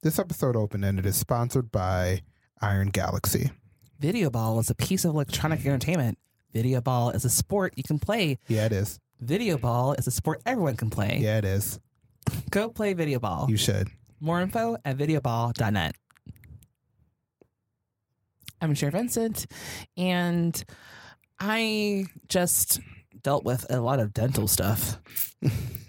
[0.00, 2.22] This episode open ended is sponsored by
[2.60, 3.50] Iron Galaxy.
[3.98, 6.18] Video ball is a piece of electronic entertainment.
[6.52, 8.38] Video ball is a sport you can play.
[8.46, 9.00] Yeah, it is.
[9.20, 11.18] Video ball is a sport everyone can play.
[11.20, 11.80] Yeah, it is.
[12.50, 13.46] Go play video ball.
[13.50, 13.88] You should.
[14.20, 15.96] More info at videoball.net.
[18.60, 19.46] I'm Cher Vincent,
[19.96, 20.64] and
[21.40, 22.78] I just
[23.24, 25.00] dealt with a lot of dental stuff.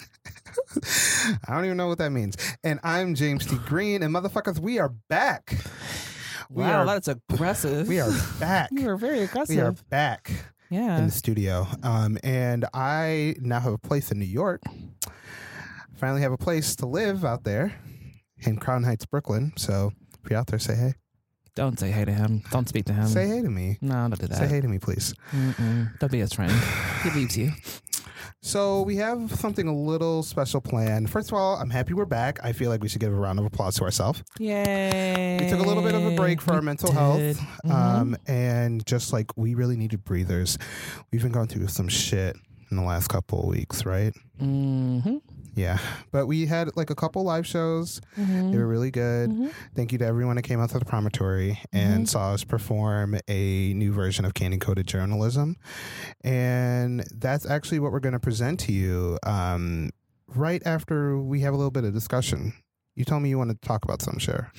[1.48, 2.36] I don't even know what that means.
[2.64, 3.58] And I'm James T.
[3.66, 5.56] Green, and motherfuckers, we are back.
[6.50, 7.88] We wow, are that's aggressive.
[7.88, 8.70] we are back.
[8.72, 9.56] You are very aggressive.
[9.56, 10.32] we are back
[10.70, 10.98] Yeah.
[10.98, 11.68] in the studio.
[11.84, 14.62] Um, and I now have a place in New York.
[15.96, 17.74] Finally have a place to live out there
[18.40, 19.52] in Crown Heights, Brooklyn.
[19.58, 19.92] So
[20.24, 20.94] if you're out there, say hey.
[21.56, 22.42] Don't say hey to him.
[22.52, 23.08] Don't speak to him.
[23.08, 23.78] say hey to me.
[23.82, 25.14] No, don't do Say hey to me, please.
[25.34, 26.00] Mm-mm.
[26.00, 26.54] Don't be his friend.
[27.04, 27.52] he leaves you.
[28.42, 31.10] So we have something a little special planned.
[31.10, 32.40] First of all, I'm happy we're back.
[32.44, 34.24] I feel like we should give a round of applause to ourselves.
[34.40, 35.38] Yay.
[35.42, 37.20] We took a little bit of a break for our mental health.
[37.66, 37.72] Mhm.
[37.72, 40.58] Um, and just like we really needed breathers.
[41.12, 42.36] We've been going through some shit
[42.72, 44.14] in the last couple of weeks, right?
[44.40, 45.22] Mhm.
[45.56, 45.78] Yeah.
[46.12, 48.02] But we had like a couple live shows.
[48.18, 48.52] Mhm.
[48.52, 49.30] They were really good.
[49.30, 49.52] Mhm.
[49.76, 52.10] Thank you to everyone that came out to the promontory and Mhm.
[52.10, 55.56] saw us perform a new version of Candy Coated Journalism.
[56.24, 59.92] And that's actually what we're going to present to you um,
[60.28, 62.54] right after we have a little bit of discussion.
[62.96, 64.52] You told me you wanted to talk about some, Cher.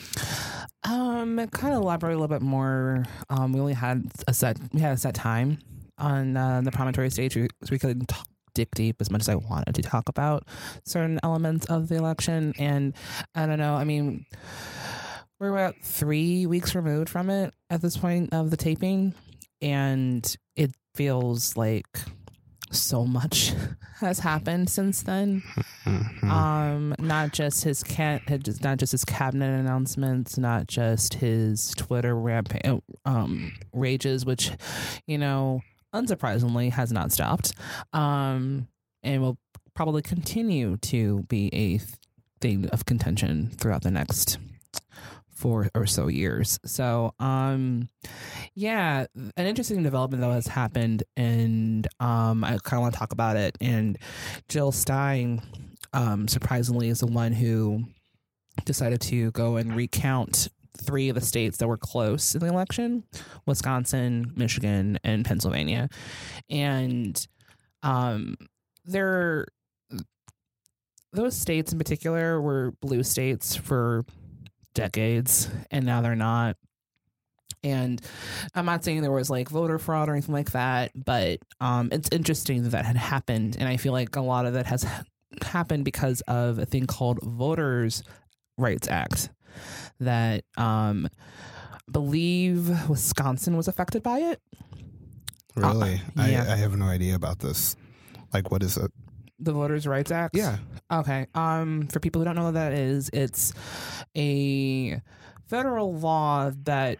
[0.84, 3.04] Um, kind of elaborate a little bit more.
[3.28, 4.56] Um, we only had a set.
[4.72, 5.58] We had a set time
[5.98, 8.16] on uh, the promontory stage, so we could t-
[8.54, 10.46] dig deep as much as I wanted to talk about
[10.84, 12.52] certain elements of the election.
[12.58, 12.94] And
[13.34, 13.74] I don't know.
[13.74, 14.26] I mean,
[15.38, 19.14] we're about three weeks removed from it at this point of the taping,
[19.62, 21.86] and it feels like
[22.72, 23.52] so much
[24.00, 25.42] has happened since then
[25.84, 26.22] Mhm.
[26.30, 28.22] um not just his cat
[28.62, 34.52] not just his cabinet announcements not just his twitter rampage um rages which
[35.08, 35.62] you know
[35.94, 37.52] unsurprisingly has not stopped
[37.92, 38.66] um
[39.02, 39.38] and will
[39.74, 41.80] probably continue to be a
[42.40, 44.38] thing of contention throughout the next
[45.28, 46.58] four or so years.
[46.66, 47.88] So um
[48.54, 53.12] yeah an interesting development though has happened and um i kind of want to talk
[53.12, 53.96] about it and
[54.48, 55.40] jill stein
[55.92, 57.84] um, surprisingly, is the one who
[58.64, 60.48] decided to go and recount
[60.80, 63.04] three of the states that were close in the election
[63.46, 65.88] Wisconsin, Michigan, and Pennsylvania.
[66.48, 67.26] And
[67.82, 68.36] um,
[68.84, 69.46] they're,
[71.12, 74.04] those states in particular were blue states for
[74.74, 76.56] decades, and now they're not.
[77.62, 78.00] And
[78.54, 82.08] I'm not saying there was like voter fraud or anything like that, but um, it's
[82.10, 83.56] interesting that that had happened.
[83.58, 84.86] And I feel like a lot of that has
[85.42, 88.02] happened because of a thing called Voters
[88.56, 89.30] Rights Act
[90.00, 91.08] that um
[91.90, 94.40] believe Wisconsin was affected by it.
[95.56, 96.00] Really?
[96.18, 96.44] Uh, yeah.
[96.48, 97.76] I, I have no idea about this.
[98.32, 98.90] Like, what is it?
[99.40, 100.36] The Voters Rights Act.
[100.36, 100.58] Yeah.
[100.90, 101.26] Okay.
[101.34, 103.52] Um for people who don't know what that is, it's
[104.16, 105.00] a
[105.48, 106.98] federal law that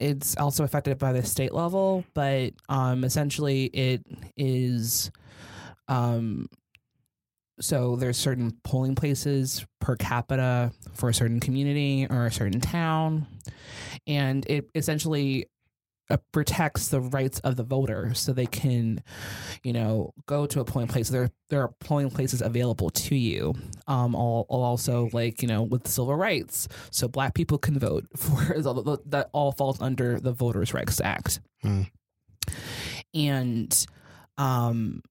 [0.00, 4.04] it's also affected by the state level, but um essentially it
[4.36, 5.10] is
[5.88, 6.46] um
[7.60, 13.26] so there's certain polling places per capita for a certain community or a certain town.
[14.06, 15.46] And it essentially
[16.10, 18.14] uh, protects the rights of the voter.
[18.14, 19.02] So they can
[19.62, 21.08] you know go to a polling place.
[21.08, 23.54] There there are polling places available to you.
[23.86, 26.68] Um all, also like you know with civil rights.
[26.90, 28.40] So black people can vote for
[29.06, 31.40] that all falls under the voters rights act.
[31.62, 31.82] Hmm.
[33.12, 33.86] and
[34.38, 35.02] um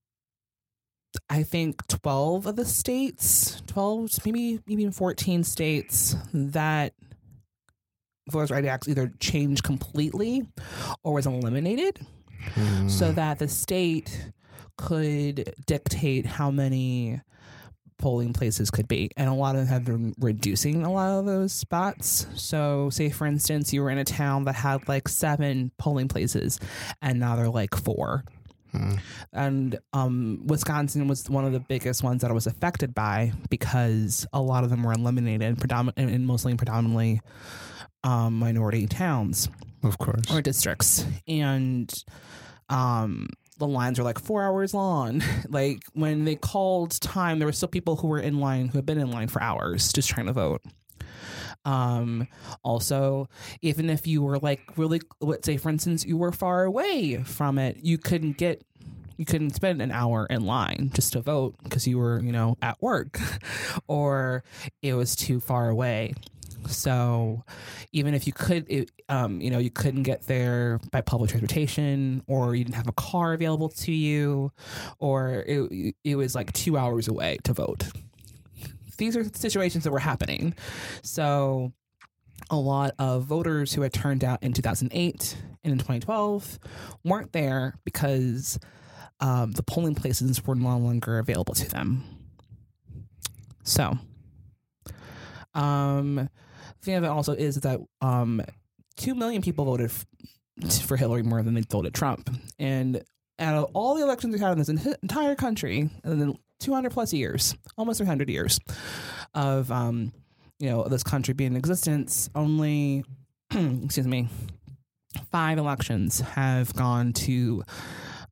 [1.29, 6.93] I think 12 of the states, 12, maybe even 14 states that
[8.29, 10.45] Voters' Right Act either changed completely
[11.03, 11.99] or was eliminated
[12.55, 12.89] Mm.
[12.89, 14.31] so that the state
[14.77, 17.19] could dictate how many
[17.97, 19.09] polling places could be.
[19.17, 22.27] And a lot of them have been reducing a lot of those spots.
[22.35, 26.59] So, say for instance, you were in a town that had like seven polling places
[27.01, 28.23] and now they're like four
[28.73, 28.99] Mm.
[29.33, 34.27] and um, Wisconsin was one of the biggest ones that I was affected by because
[34.33, 37.21] a lot of them were eliminated, predomin- and mostly predominantly
[38.03, 39.47] um, minority towns
[39.83, 40.29] Of course.
[40.31, 41.91] or districts, and
[42.69, 43.27] um,
[43.57, 45.23] the lines were like four hours long.
[45.49, 48.85] like when they called time, there were still people who were in line who had
[48.85, 50.61] been in line for hours just trying to vote.
[51.67, 52.29] Um,
[52.63, 53.27] also,
[53.61, 57.59] even if you were like really, let's say for instance, you were far away from
[57.59, 58.63] it, you couldn't get,
[59.17, 62.55] you couldn't spend an hour in line just to vote because you were, you know,
[62.61, 63.19] at work
[63.87, 64.45] or
[64.81, 66.13] it was too far away.
[66.67, 67.43] So
[67.91, 72.23] even if you could, it, um, you know, you couldn't get there by public transportation,
[72.27, 74.51] or you didn't have a car available to you,
[74.99, 77.87] or it, it was like two hours away to vote.
[78.97, 80.53] These are situations that were happening.
[81.03, 81.71] So
[82.49, 86.59] a lot of voters who had turned out in 2008 and in 2012
[87.03, 88.59] weren't there because
[89.19, 92.03] um, the polling places were no longer available to them.
[93.63, 93.97] So,
[95.53, 96.29] um, the
[96.85, 98.41] thing of it also is that um,
[98.95, 102.29] two million people voted f- for Hillary more than they voted Trump,
[102.59, 103.03] and
[103.39, 107.13] out of all the elections we had in this entire country, and then 200 plus
[107.13, 108.59] years, almost 300 years
[109.33, 110.11] of um,
[110.59, 113.03] you know this country being in existence, only
[113.51, 114.27] excuse me,
[115.31, 117.63] five elections have gone to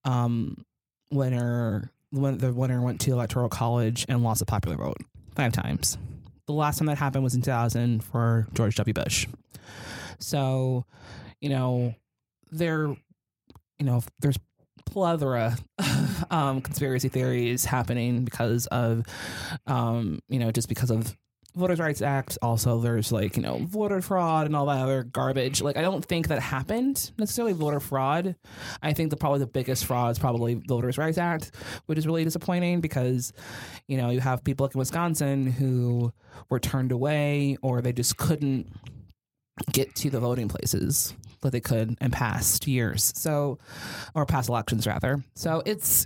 [0.03, 0.63] um,
[1.11, 4.97] winner when the winner went to electoral college and lost a popular vote
[5.35, 5.97] five times.
[6.47, 8.93] The last time that happened was in 2000 for George W.
[8.93, 9.27] Bush.
[10.19, 10.85] So,
[11.41, 11.95] you know,
[12.51, 12.87] there,
[13.79, 14.37] you know, there's
[14.85, 19.05] plethora of um, conspiracy theories happening because of,
[19.67, 21.15] um, you know, just because of
[21.55, 22.37] Voters Rights Act.
[22.41, 25.61] Also, there's like, you know, voter fraud and all that other garbage.
[25.61, 28.35] Like, I don't think that happened necessarily voter fraud.
[28.81, 31.51] I think the probably the biggest fraud is probably Voters Rights Act,
[31.85, 33.31] which is really disappointing because,
[33.87, 36.11] you know, you have people like in Wisconsin who
[36.49, 38.67] were turned away or they just couldn't
[39.71, 43.13] get to the voting places that they could in past years.
[43.15, 43.59] So,
[44.13, 45.23] or past elections rather.
[45.35, 46.05] So it's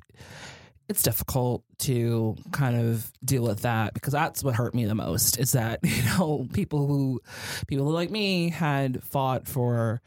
[0.90, 5.38] it's difficult to kind of deal with that because that's what hurt me the most
[5.38, 7.22] is that you know people who
[7.68, 10.02] people like me had fought for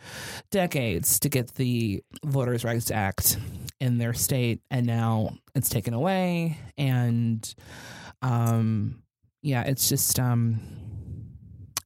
[0.50, 3.38] decades to get the voters rights act
[3.80, 7.54] in their state and now it's taken away and
[8.22, 9.00] um
[9.40, 10.60] yeah it's just um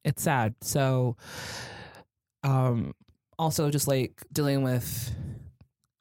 [0.06, 1.14] it's sad so
[2.42, 2.94] um
[3.38, 5.14] also just like dealing with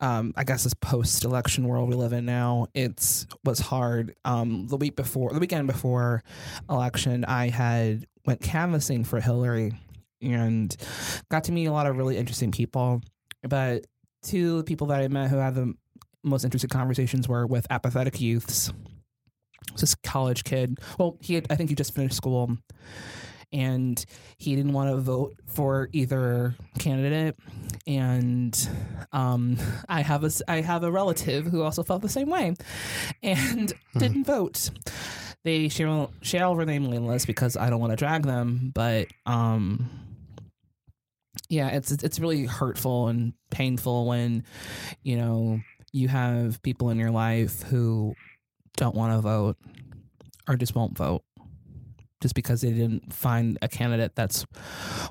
[0.01, 4.13] um, I guess this post-election world we live in now, it's was hard.
[4.25, 6.21] Um, the week before, the weekend before
[6.69, 9.73] election, I had went canvassing for Hillary
[10.21, 10.75] and
[11.29, 13.01] got to meet a lot of really interesting people.
[13.41, 13.85] But
[14.21, 15.73] two people that I met who had the
[16.23, 18.71] most interesting conversations were with apathetic youths.
[19.79, 20.79] This college kid.
[20.99, 22.57] Well, he had, I think he just finished school
[23.51, 24.03] and
[24.37, 27.35] he didn't want to vote for either candidate.
[27.87, 28.69] And
[29.11, 29.57] um,
[29.87, 32.55] I have a I have a relative who also felt the same way,
[33.23, 34.71] and didn't vote.
[35.43, 39.89] They shall shall remain nameless because I don't want to drag them, but um,
[41.49, 44.43] yeah, it's it's really hurtful and painful when
[45.03, 45.59] you know
[45.91, 48.15] you have people in your life who
[48.77, 49.57] don't want to vote
[50.47, 51.23] or just won't vote
[52.25, 54.47] just because they didn't find a candidate that's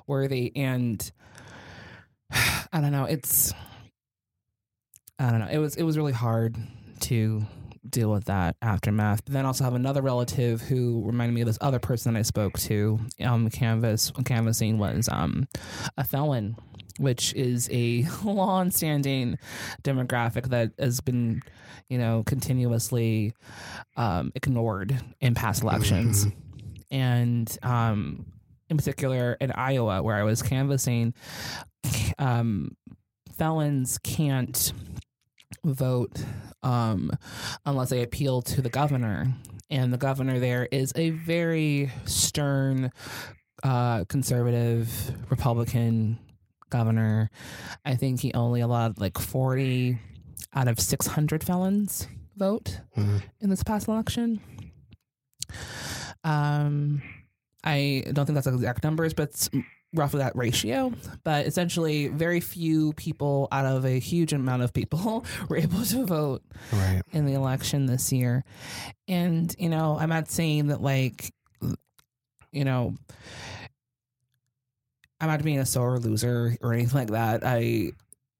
[0.08, 0.50] worthy.
[0.56, 1.12] And
[2.32, 3.55] I don't know, it's
[5.16, 5.46] I don't know.
[5.49, 6.56] It was it was really hard
[7.02, 7.46] to
[7.88, 9.25] deal with that aftermath.
[9.25, 12.22] But then also have another relative who reminded me of this other person that I
[12.22, 15.46] spoke to um canvas canvassing was um
[15.96, 16.56] a felon,
[16.99, 19.38] which is a long standing
[19.84, 21.43] demographic that has been,
[21.88, 23.34] you know, continuously
[23.96, 26.26] um ignored in past elections.
[26.26, 26.40] Mm-hmm.
[26.91, 28.27] And um
[28.71, 31.14] in particular in Iowa where I was canvassing,
[32.19, 32.76] um
[33.37, 34.73] felons can't
[35.64, 36.23] vote
[36.62, 37.11] um,
[37.67, 39.33] unless they appeal to the governor.
[39.71, 42.91] And the governor there is a very stern,
[43.62, 44.91] uh, conservative
[45.31, 46.19] Republican
[46.71, 47.31] governor.
[47.85, 49.99] I think he only allowed like 40
[50.55, 53.23] out of 600 felons vote Mhm.
[53.41, 54.41] in this past election.
[56.25, 57.02] Um,
[57.62, 59.49] I don't think that's the exact numbers, but it's
[59.95, 60.93] roughly that ratio.
[61.23, 66.04] But essentially, very few people out of a huge amount of people were able to
[66.04, 67.02] vote Right.
[67.12, 68.45] in the election this year.
[69.09, 71.33] And, you know, I'm not saying that, like,
[72.52, 72.95] you know,
[75.21, 77.45] I'm not being a sore loser or anything like that.
[77.47, 77.93] I,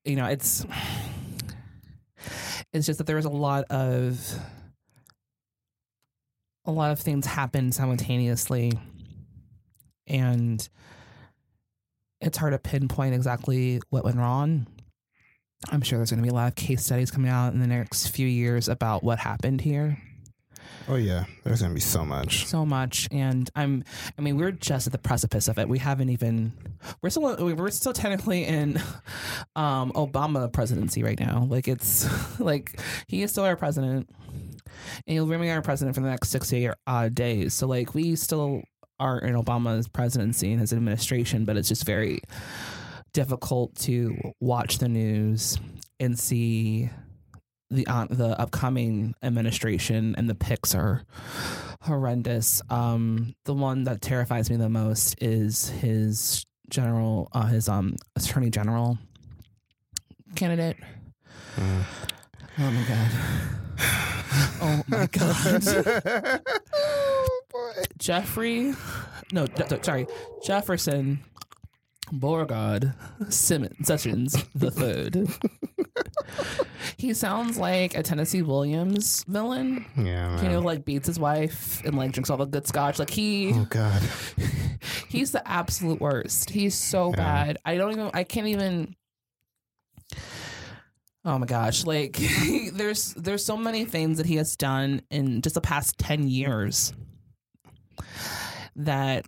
[0.05, 0.67] you know, it's,
[2.73, 4.38] it's just that there was a lot of,
[6.64, 8.73] a lot of things happen simultaneously.
[10.06, 10.66] And
[12.21, 14.66] it's hard to pinpoint exactly what went wrong.
[15.71, 17.66] I'm sure there's going to be a lot of case studies coming out in the
[17.66, 19.99] next few years about what happened here.
[20.87, 22.47] Oh yeah, there's gonna be so much.
[22.47, 23.85] So much, and I'm.
[24.18, 25.68] I mean, we're just at the precipice of it.
[25.68, 26.52] We haven't even.
[27.00, 27.54] We're still.
[27.54, 28.76] We're still technically in
[29.56, 31.47] um, Obama presidency right now.
[31.49, 32.06] Like it's
[32.40, 34.11] like he is still our president,
[35.06, 37.54] and he'll remain our president for the next sixty uh, days.
[37.54, 38.62] So like we still
[39.00, 42.21] are in Obama's presidency and his administration, but it's just very
[43.12, 45.59] difficult to watch the news
[46.00, 46.90] and see
[47.71, 51.02] the uh, the upcoming administration and the picks are
[51.83, 52.62] horrendous.
[52.71, 58.50] Um, the one that terrifies me the most is his general, uh, his um attorney
[58.50, 58.99] general
[60.35, 60.76] candidate.
[61.56, 61.85] Mm.
[62.59, 63.11] Oh my god.
[64.63, 66.41] oh my god.
[66.75, 67.83] oh boy.
[67.99, 68.73] Jeffrey,
[69.33, 70.07] no, Je- sorry,
[70.45, 71.21] Jefferson
[72.13, 72.93] Beauregard
[73.29, 75.27] Simmons Sessions the third.
[76.97, 79.85] he sounds like a Tennessee Williams villain.
[79.97, 80.41] Yeah.
[80.43, 82.99] You know, like beats his wife and like drinks all the good scotch.
[82.99, 84.03] Like he, Oh God.
[85.09, 86.51] he's the absolute worst.
[86.51, 87.17] He's so Yeah.
[87.17, 87.59] bad.
[87.65, 88.11] I don't even.
[88.15, 88.95] I can't even.
[91.25, 91.85] Oh my gosh!
[91.85, 92.19] Like,
[92.75, 96.93] there's there's so many things that he has done in just the past ten years
[98.76, 99.25] that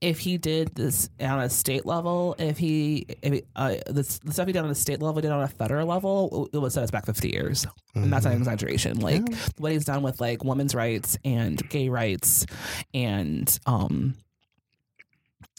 [0.00, 4.46] if he did this on a state level, if he, if uh, the, the stuff
[4.46, 6.82] he did on a state level, he did on a federal level, it would set
[6.82, 7.66] us back 50 years.
[7.94, 8.40] And that's not an Mhm.
[8.42, 8.98] exaggeration.
[9.00, 9.36] Like Yeah.
[9.58, 12.46] what he's done with like women's rights and gay rights
[12.94, 14.14] and, um,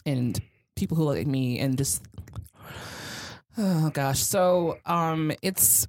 [0.04, 0.40] and
[0.74, 2.02] people who look like me and just,
[3.58, 4.20] oh gosh.
[4.20, 5.86] So, um, it's,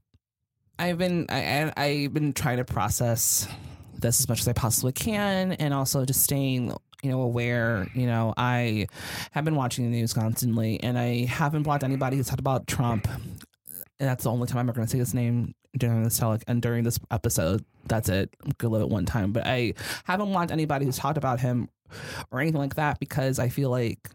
[0.79, 3.47] I've been, I, I've been trying to process
[3.97, 7.87] this as much as I possibly can, and also just staying, you know, aware.
[7.93, 8.87] You know, I
[9.31, 13.07] have been watching the news constantly, and I haven't blocked anybody who's talked about Trump.
[13.99, 16.39] And that's the only time I'm ever going to say his name during this tele-
[16.47, 17.63] and during this episode.
[17.85, 18.33] That's it.
[18.43, 19.73] I'm gonna live it one time, but I
[20.05, 21.69] haven't blocked anybody who's talked about him
[22.31, 24.09] or anything like that because I feel like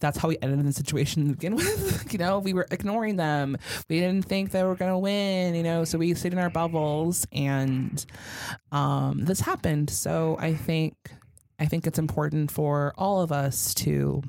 [0.00, 2.12] that's how we ended in the situation to begin with.
[2.12, 3.56] you know, we were ignoring them.
[3.88, 6.50] We didn't think they were going to win, you know, so we stayed in our
[6.50, 8.04] bubbles and
[8.70, 9.90] um, this happened.
[9.90, 10.94] So I think
[11.58, 14.22] I think it's important for all of us to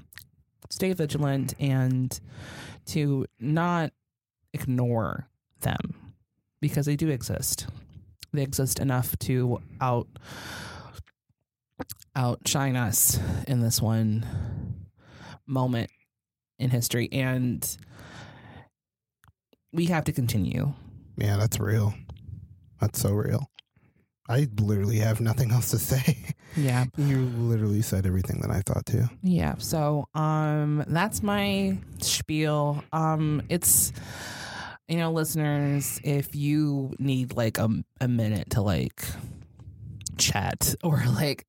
[0.70, 2.20] stay vigilant and
[2.88, 3.92] to not
[4.54, 5.28] ignore
[5.62, 6.14] them
[6.62, 7.68] because they do exist.
[8.34, 10.08] They exist enough to out
[12.16, 14.73] outshine us in this one
[15.48, 15.90] moment
[16.60, 17.78] in history and
[19.72, 20.74] we have to continue.
[21.18, 21.94] Yeah, that's real.
[22.80, 23.50] That's so real.
[24.30, 26.18] I literally have nothing else to say.
[26.56, 26.86] Yeah.
[26.98, 29.06] You literally said everything that I thought too.
[29.22, 29.56] Yeah.
[29.58, 32.84] So um that's my spiel.
[32.94, 33.92] Um it's
[34.88, 37.70] you know, listeners, if you need like a,
[38.02, 39.04] a minute to like
[40.18, 41.46] chat or like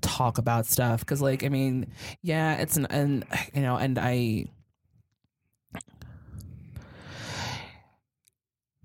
[0.00, 1.00] talk about stuff.
[1.00, 1.86] Because like i mean
[2.22, 3.24] yeah it's an and
[3.54, 4.46] you know and i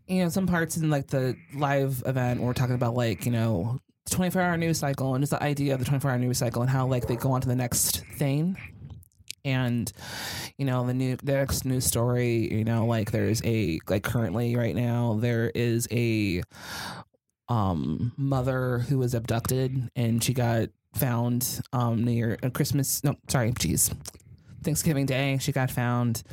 [0.07, 3.79] you know some parts in like the live event we're talking about like you know
[4.09, 6.69] 24 hour news cycle and just the idea of the 24 hour news cycle and
[6.69, 8.57] how like they go on to the next thing.
[9.45, 9.91] And
[10.57, 14.55] you know the new the next news story you know like there's a like currently
[14.55, 16.43] right now there is a
[17.49, 23.51] um mother who was abducted and she got found um near uh, christmas no sorry
[23.53, 23.93] jeez
[24.63, 26.23] Thanksgiving Day, she got found,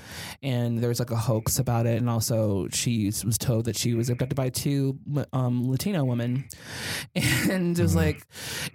[0.42, 1.98] and there was like a hoax about it.
[1.98, 4.98] And also, she was told that she was abducted by two
[5.32, 6.44] um, Latino women,
[7.14, 7.96] and it was Mhm.
[7.96, 8.26] like,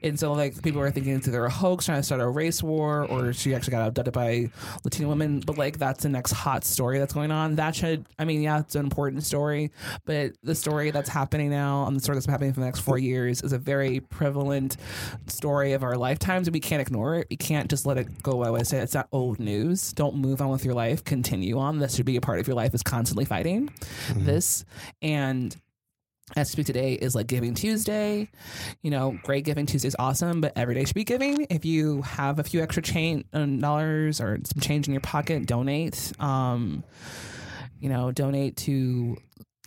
[0.03, 2.61] and so like people were thinking it's either a hoax trying to start a race
[2.61, 4.49] war, or she actually got abducted by
[4.83, 5.39] Latino women.
[5.45, 7.55] But like that's the next hot story that's going on.
[7.55, 9.71] That should, I mean, yeah, it's an important story,
[10.05, 12.79] but the story that's happening now, and the story that's been happening for the next
[12.81, 14.77] four years, is a very prevalent
[15.27, 17.27] story of our lifetimes, and we can't ignore it.
[17.29, 18.63] We can't just let it go away.
[18.63, 19.93] Say it's not old news.
[19.93, 21.03] Don't move on with your life.
[21.03, 21.79] Continue on.
[21.79, 22.73] This should be a part of your life.
[22.73, 23.69] Is constantly fighting
[24.09, 24.25] Mhm.
[24.25, 24.65] this
[25.01, 25.55] and.
[26.35, 28.29] As speak today is like Giving Tuesday,
[28.81, 31.45] you know, great Giving Tuesday is awesome, but every day should be giving.
[31.51, 35.45] If you have a few extra chain uh, dollars or some change in your pocket,
[35.45, 36.11] donate.
[36.19, 36.83] Um,
[37.79, 39.17] you know, donate to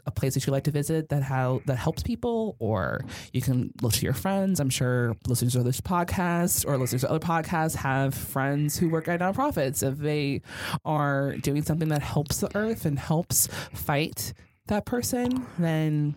[0.09, 3.73] a place that you like to visit that how that helps people, or you can
[3.83, 4.59] look to your friends.
[4.59, 9.07] I'm sure listeners of this podcast or listeners of other podcasts have friends who work
[9.07, 9.87] at nonprofits.
[9.87, 10.43] If they
[10.85, 14.33] are doing something that helps the earth and helps fight
[14.67, 16.17] that person, then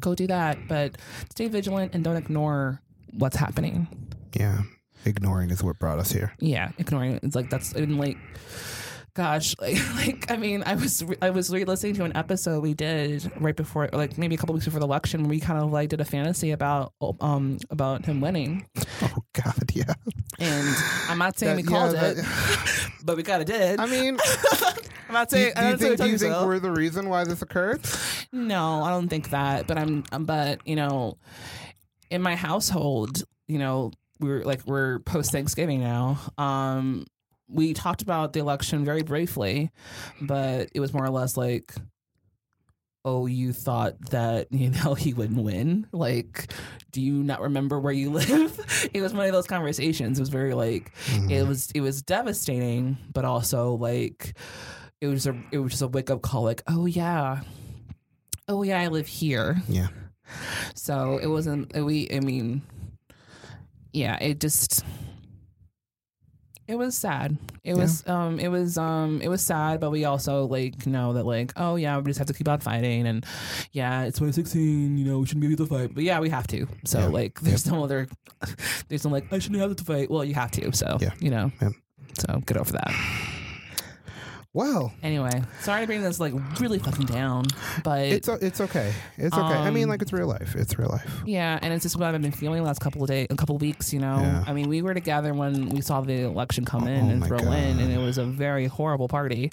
[0.00, 0.56] go do that.
[0.68, 0.96] But
[1.30, 2.80] stay vigilant and don't ignore
[3.12, 3.88] what's happening.
[4.32, 4.62] Yeah.
[5.06, 6.32] Ignoring is what brought us here.
[6.38, 7.24] Yeah, ignoring it.
[7.24, 8.16] It's like that's and like
[9.14, 12.74] gosh, like, like I mean, I was re- I was re-listening to an episode we
[12.74, 15.72] did right before like maybe a couple weeks before the election when we kind of
[15.72, 18.66] like did a fantasy about um about him winning.
[19.02, 19.94] Oh God, yeah.
[20.38, 20.76] And
[21.08, 23.80] I'm not saying That- we called yeah, it, that- but we kind of did.
[23.80, 24.18] I mean,
[25.08, 26.46] I'm not saying do I'm you think, do you think so.
[26.46, 27.80] we're the reason why this occurred?
[28.32, 29.66] No, I don't think that.
[29.66, 31.18] But I'm, um, but you know,
[32.10, 36.18] in my household, you know, we're like we're post Thanksgiving now.
[36.38, 37.04] Um,
[37.48, 39.70] we talked about the election very briefly,
[40.20, 41.74] but it was more or less like,
[43.04, 45.86] oh, you thought that you know he wouldn't win.
[45.92, 46.52] Like,
[46.90, 48.90] do you not remember where you live?
[48.92, 50.18] it was one of those conversations.
[50.18, 51.30] It was very like Mhm.
[51.30, 54.36] it was it was devastating, but also like
[55.00, 56.44] it was a it was just a wake up call.
[56.44, 57.40] Like, oh yeah,
[58.48, 59.62] oh yeah, I live here.
[59.68, 59.88] Yeah.
[60.74, 62.08] So it wasn't we.
[62.10, 62.62] I mean,
[63.92, 64.82] yeah, it just
[66.66, 67.36] it was sad.
[67.62, 71.24] It was um it was um it was sad, but we also like know that
[71.26, 73.24] like oh yeah, we just have to keep on fighting and
[73.72, 74.96] yeah, it's 2016.
[74.98, 76.66] You know, we shouldn't be able to fight, but yeah, we have to.
[76.84, 77.06] So Yeah.
[77.06, 78.06] like, there's no other.
[78.88, 80.10] There's no like I shouldn't have to fight.
[80.10, 80.72] Well, you have to.
[80.72, 81.10] So Yeah.
[81.20, 81.50] you know.
[81.60, 81.70] Yeah.
[82.18, 82.94] So get over that.
[84.54, 87.46] Well, Anyway, sorry to bring this like really fucking down,
[87.82, 88.92] but it's o- it's okay.
[89.18, 89.42] It's okay.
[89.42, 90.54] I mean, Um, like it's real life.
[90.56, 91.22] It's real life.
[91.26, 93.56] Yeah, and it's just what I've been feeling the last couple of days, a couple
[93.56, 93.92] of weeks.
[93.92, 94.44] You know, Yeah.
[94.46, 97.26] I mean, we were together when we saw the election come in Oh and my
[97.26, 99.50] throw in, and it was a very horrible party.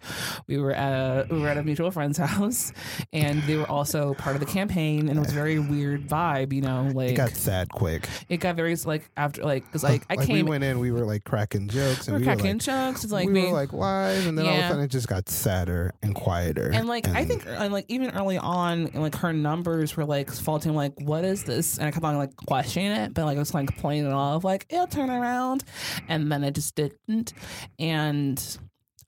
[0.47, 2.71] We were at a we were at a mutual friend's house,
[3.11, 6.53] and they were also part of the campaign, and it was a very weird vibe.
[6.53, 8.07] You know, like It got sad quick.
[8.29, 10.35] It got very like after like because like I like came.
[10.45, 12.61] we went in, we were like cracking jokes, we and were we were cracking like,
[12.61, 13.03] jokes.
[13.03, 14.69] It's like we were like live, and then all of a Yeah.
[14.69, 16.69] sudden it just got sadder and quieter.
[16.73, 20.75] and like I think and like even early on, like her numbers were like faulting,
[20.75, 21.77] like what is this?
[21.77, 24.43] And I kept on like questioning it, but like I was like playing it off,
[24.43, 25.63] like it'll turn around,
[26.07, 27.33] and then it just didn't.
[27.79, 28.57] And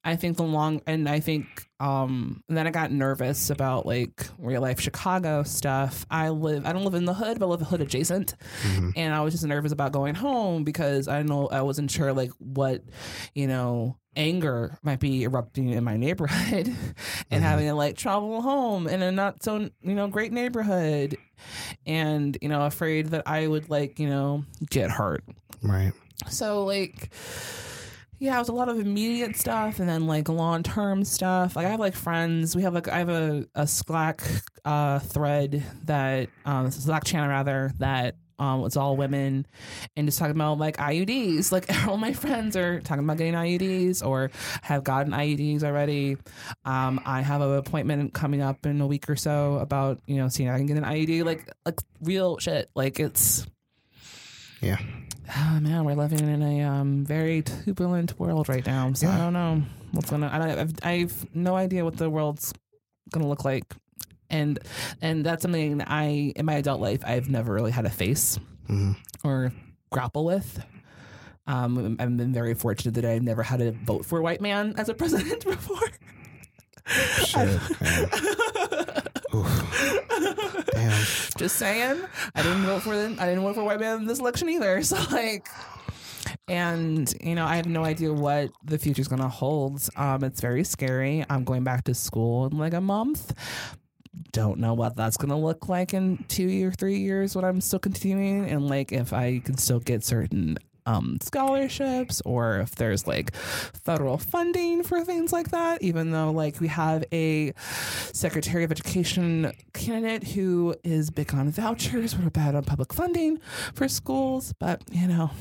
[0.05, 1.45] I think the long and I think
[1.79, 6.05] um then I got nervous about like real life Chicago stuff.
[6.11, 8.35] I live I don't live in the hood, but I live a hood adjacent.
[8.63, 8.93] Mhm.
[8.97, 12.31] And I was just nervous about going home because I know I wasn't sure like
[12.39, 12.83] what,
[13.33, 16.67] you know, anger might be erupting in my neighborhood
[17.31, 17.47] and Mhm.
[17.47, 21.17] having to like travel home in a not so, you know, great neighborhood
[21.85, 25.23] and, you know, afraid that I would like, you know, get hurt.
[25.61, 25.93] right.
[26.29, 27.09] So like
[28.19, 31.55] yeah, it was a lot of immediate stuff and then like long term stuff.
[31.55, 32.55] Like I have like friends.
[32.55, 34.21] We have like I have a, a Slack
[34.65, 39.45] uh thread that um Slack channel rather that um it's all women
[39.95, 41.51] and just talking about like IUDs.
[41.51, 46.17] Like all my friends are talking about getting IUDs or have gotten IUDs already.
[46.65, 50.29] Um I have an appointment coming up in a week or so about, you know,
[50.29, 51.25] seeing if I can get an IUD.
[51.25, 52.69] Like like real shit.
[52.73, 53.45] Like it's
[54.61, 54.79] Yeah.
[55.35, 58.93] Oh man, we're living in a um, very turbulent world right now.
[58.93, 60.29] So I don't know what's gonna.
[60.31, 62.53] I don't, I've, I've no idea what the world's
[63.11, 63.65] gonna look like,
[64.29, 64.59] and
[65.01, 68.37] and that's something that I in my adult life I've never really had to face
[68.69, 68.95] Mhm.
[69.23, 69.51] or
[69.91, 70.63] grapple with.
[71.47, 74.73] Um, I've been very fortunate that I've never had to vote for a white man
[74.77, 75.89] as a president before.
[77.25, 77.59] Shit.
[80.87, 81.05] man.
[81.37, 82.01] Just saying,
[82.35, 83.17] I didn't vote for them.
[83.19, 84.81] I didn't vote for white man in this election either.
[84.93, 85.47] So like,
[86.47, 89.87] and you know, I have no idea what the future's gonna hold.
[89.95, 91.25] Um, it's very scary.
[91.29, 93.33] I'm going back to school in like a month.
[94.31, 97.79] Don't know what that's gonna look like in two or three years when I'm still
[97.79, 103.33] continuing, and like if I can still get certain um scholarships or if there's like
[103.35, 107.53] federal funding for things like that even though like we have a
[108.11, 113.39] secretary of education candidate who is big on vouchers we're bad on public funding
[113.73, 114.53] for schools.
[114.59, 115.31] But you know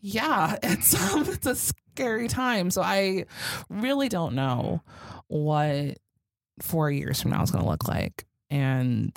[0.00, 2.70] yeah it's um, it's a scary time.
[2.70, 3.26] So i
[3.68, 4.82] really don't know
[5.28, 5.98] what
[6.60, 8.24] four years from now is going to look like.
[8.50, 9.12] And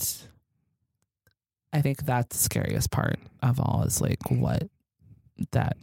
[1.73, 4.63] i think that's the scariest part of all is like what
[5.51, 5.77] that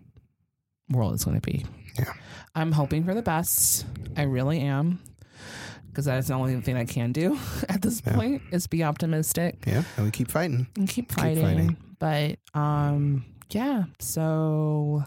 [0.90, 1.64] world is going to be
[1.98, 2.12] Yeah.
[2.54, 5.00] i'm hoping for the best i really am
[5.88, 8.14] because that's the only thing i can do at this Yeah.
[8.14, 9.84] point is be optimistic Yeah.
[9.96, 10.66] And we keep fighting.
[10.76, 11.36] and keep fighting.
[11.36, 11.76] Keep fighting.
[11.98, 15.04] But um yeah, so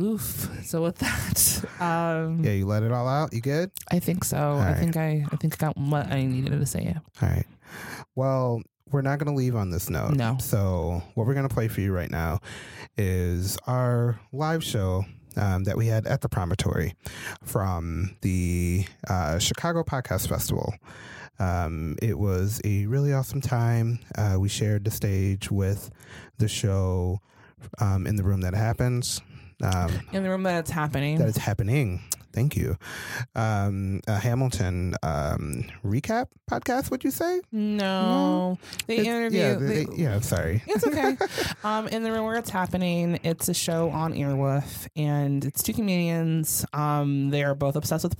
[0.00, 0.50] oof.
[0.64, 2.52] So with that, um Yeah.
[2.52, 3.32] You let it all out.
[3.32, 3.70] You good?
[3.90, 4.36] I think so.
[4.36, 4.76] I right.
[4.78, 6.94] think I I think I got what I needed to say.
[7.22, 7.46] All right.
[8.14, 8.62] Well,
[8.92, 10.12] we're not going to leave on this note.
[10.14, 10.36] No.
[10.40, 12.40] So, what we're going to play for you right now
[12.96, 15.04] is our live show
[15.36, 16.94] um, that we had at the Promontory
[17.44, 20.74] from the uh, Chicago Podcast Festival.
[21.38, 24.00] Um, it was a really awesome time.
[24.16, 25.90] Uh, we shared the stage with
[26.38, 27.20] the show
[27.78, 29.20] um, in the room that happens.
[29.62, 31.18] Um, In the room that it's happening.
[31.18, 32.00] That it's happening.
[32.32, 32.76] Thank you.
[33.34, 37.40] Um, a Hamilton um, recap podcast, would you say?
[37.52, 38.56] no.
[38.86, 40.62] They It's- interview Yeah, they- they- yeah, sorry.
[40.66, 41.16] It's okay.
[41.64, 45.72] um, in the room where it's happening, it's a show on Earwolf, and it's two
[45.72, 46.64] comedians.
[46.72, 48.14] Um, they are both obsessed with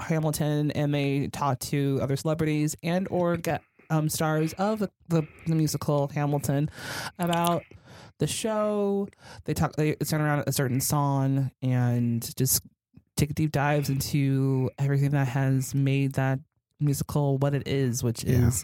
[0.00, 4.78] Hamilton, and they talk to other celebrities and or get um, stars of
[5.08, 6.70] the, the musical Hamilton
[7.18, 7.62] about
[8.18, 9.08] the show.
[9.44, 9.76] They talk.
[9.76, 12.62] They center around a certain song and just
[13.16, 16.38] take deep dives into everything that has made that
[16.78, 18.48] musical what it is, which Yeah.
[18.48, 18.62] is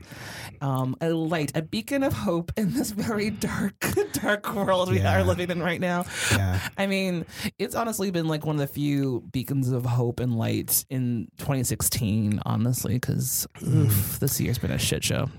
[0.60, 3.72] um, a light, a beacon of hope in this very dark,
[4.12, 5.16] dark world we Yeah.
[5.18, 6.04] are living in right now.
[6.30, 6.60] Yeah.
[6.76, 7.24] I mean,
[7.58, 12.40] it's honestly been like one of the few beacons of hope and light in 2016,
[12.44, 15.30] honestly, because this year's been a shit show.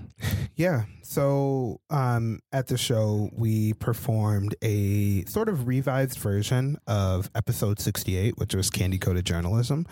[0.56, 0.84] Yeah.
[1.02, 8.38] So um, at the show, we performed a sort of revised version of episode 68,
[8.38, 9.86] which was Candy Coated Journalism.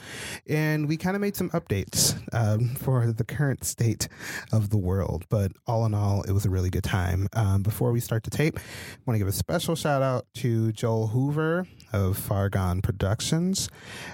[0.48, 4.08] And we kind of made some updates um, for the current state
[4.52, 5.26] of the world.
[5.28, 7.28] But all in all, it was a really good time.
[7.34, 10.72] Um, before we start the tape, I want to give a special shout out to
[10.72, 13.68] Joel Hoover of Fargon Productions.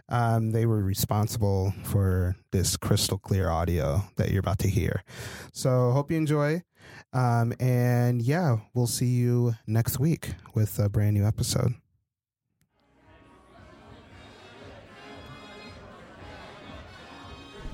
[0.08, 5.02] Um, they were responsible for this crystal clear audio that you're about to hear.
[5.52, 6.62] So hope you enjoy.
[7.12, 11.74] Um, and yeah, we'll see you next week with a brand new episode.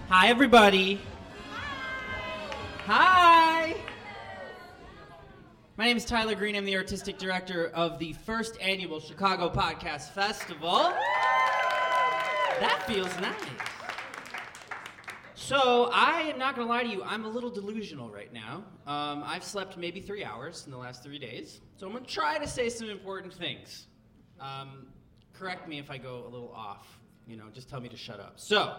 [0.08, 1.00] Hi, everybody.
[2.86, 3.43] Hi.
[5.76, 6.54] My name is Tyler Green.
[6.54, 10.92] I'm the artistic director of the first annual Chicago Podcast Festival.
[12.60, 13.34] That feels nice.
[15.34, 18.62] So, I am not going to lie to you, I'm a little delusional right now.
[18.86, 22.10] Um, I've slept maybe three hours in the last three days, so I'm going to
[22.10, 23.88] try to say some important things.
[24.40, 24.86] Um,
[25.32, 27.00] correct me if I go a little off.
[27.26, 28.34] You know, just tell me to shut up.
[28.36, 28.76] So,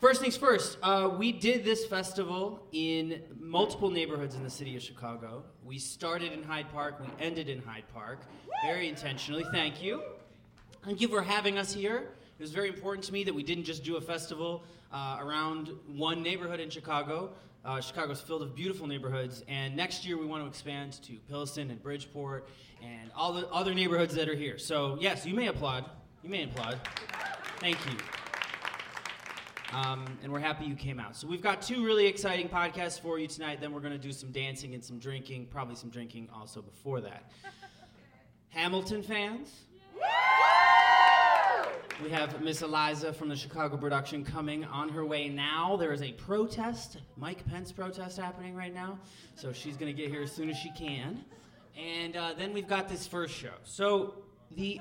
[0.00, 4.82] First things first, uh, we did this festival in multiple neighborhoods in the city of
[4.82, 5.44] Chicago.
[5.62, 8.20] We started in Hyde Park, we ended in Hyde Park,
[8.64, 9.44] very intentionally.
[9.52, 10.02] Thank you.
[10.86, 12.08] Thank you for having us here.
[12.38, 15.68] It was very important to me that we didn't just do a festival uh, around
[15.86, 17.34] one neighborhood in Chicago.
[17.62, 21.70] Uh, Chicago's filled with beautiful neighborhoods, and next year we want to expand to Pilsen
[21.70, 22.48] and Bridgeport
[22.82, 24.56] and all the other neighborhoods that are here.
[24.56, 25.84] So, yes, you may applaud.
[26.22, 26.80] You may applaud.
[27.58, 27.98] Thank you.
[29.72, 31.14] Um, and we're happy you came out.
[31.16, 33.60] So we've got two really exciting podcasts for you tonight.
[33.60, 37.00] Then we're going to do some dancing and some drinking, probably some drinking also before
[37.02, 37.30] that.
[38.48, 39.62] Hamilton fans?
[42.02, 45.76] We have Miss Eliza from the Chicago production coming on her way now.
[45.76, 48.98] There is a protest, Mike Pence protest happening right now.
[49.36, 51.22] So she's going to get here as soon as she can.
[51.78, 53.52] And uh, then we've got this first show.
[53.64, 54.14] So
[54.56, 54.80] the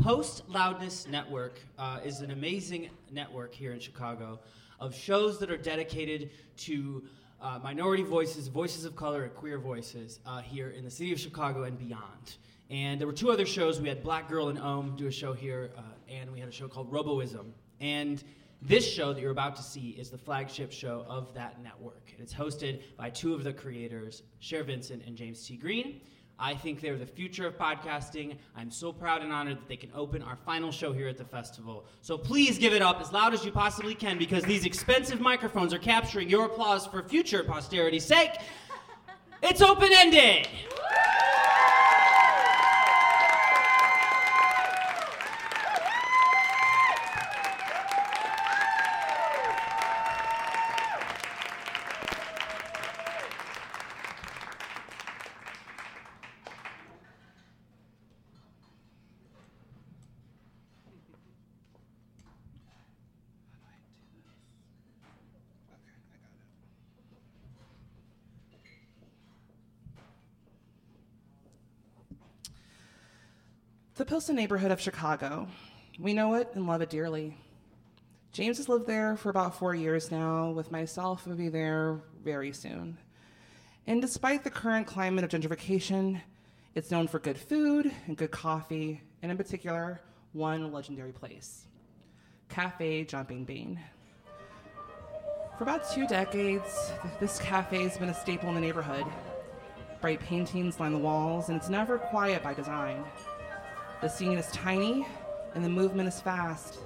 [0.00, 4.40] Post Loudness Network uh, is an amazing network here in Chicago
[4.80, 7.04] of shows that are dedicated to
[7.40, 11.20] uh, minority voices, voices of color, and queer voices uh, here in the city of
[11.20, 12.36] Chicago and beyond.
[12.70, 13.80] And there were two other shows.
[13.80, 16.52] We had Black Girl in Om do a show here, uh, and we had a
[16.52, 17.52] show called Roboism.
[17.80, 18.22] And
[18.62, 22.10] this show that you're about to see is the flagship show of that network.
[22.12, 25.56] And it's hosted by two of the creators, Cher Vincent and James T.
[25.56, 26.00] Green.
[26.40, 28.36] I think they're the future of podcasting.
[28.56, 31.24] I'm so proud and honored that they can open our final show here at the
[31.24, 31.84] festival.
[32.00, 35.74] So please give it up as loud as you possibly can because these expensive microphones
[35.74, 38.32] are capturing your applause for future posterity's sake.
[39.42, 40.48] It's open ended!
[74.10, 75.46] Pilsen neighborhood of Chicago.
[75.96, 77.36] We know it and love it dearly.
[78.32, 82.52] James has lived there for about four years now, with myself will be there very
[82.52, 82.98] soon.
[83.86, 86.20] And despite the current climate of gentrification,
[86.74, 90.00] it's known for good food and good coffee, and in particular,
[90.32, 91.66] one legendary place
[92.48, 93.78] Cafe Jumping Bean.
[95.56, 99.06] For about two decades, this cafe has been a staple in the neighborhood.
[100.00, 103.04] Bright paintings line the walls, and it's never quiet by design.
[104.00, 105.06] The scene is tiny,
[105.54, 106.78] and the movement is fast.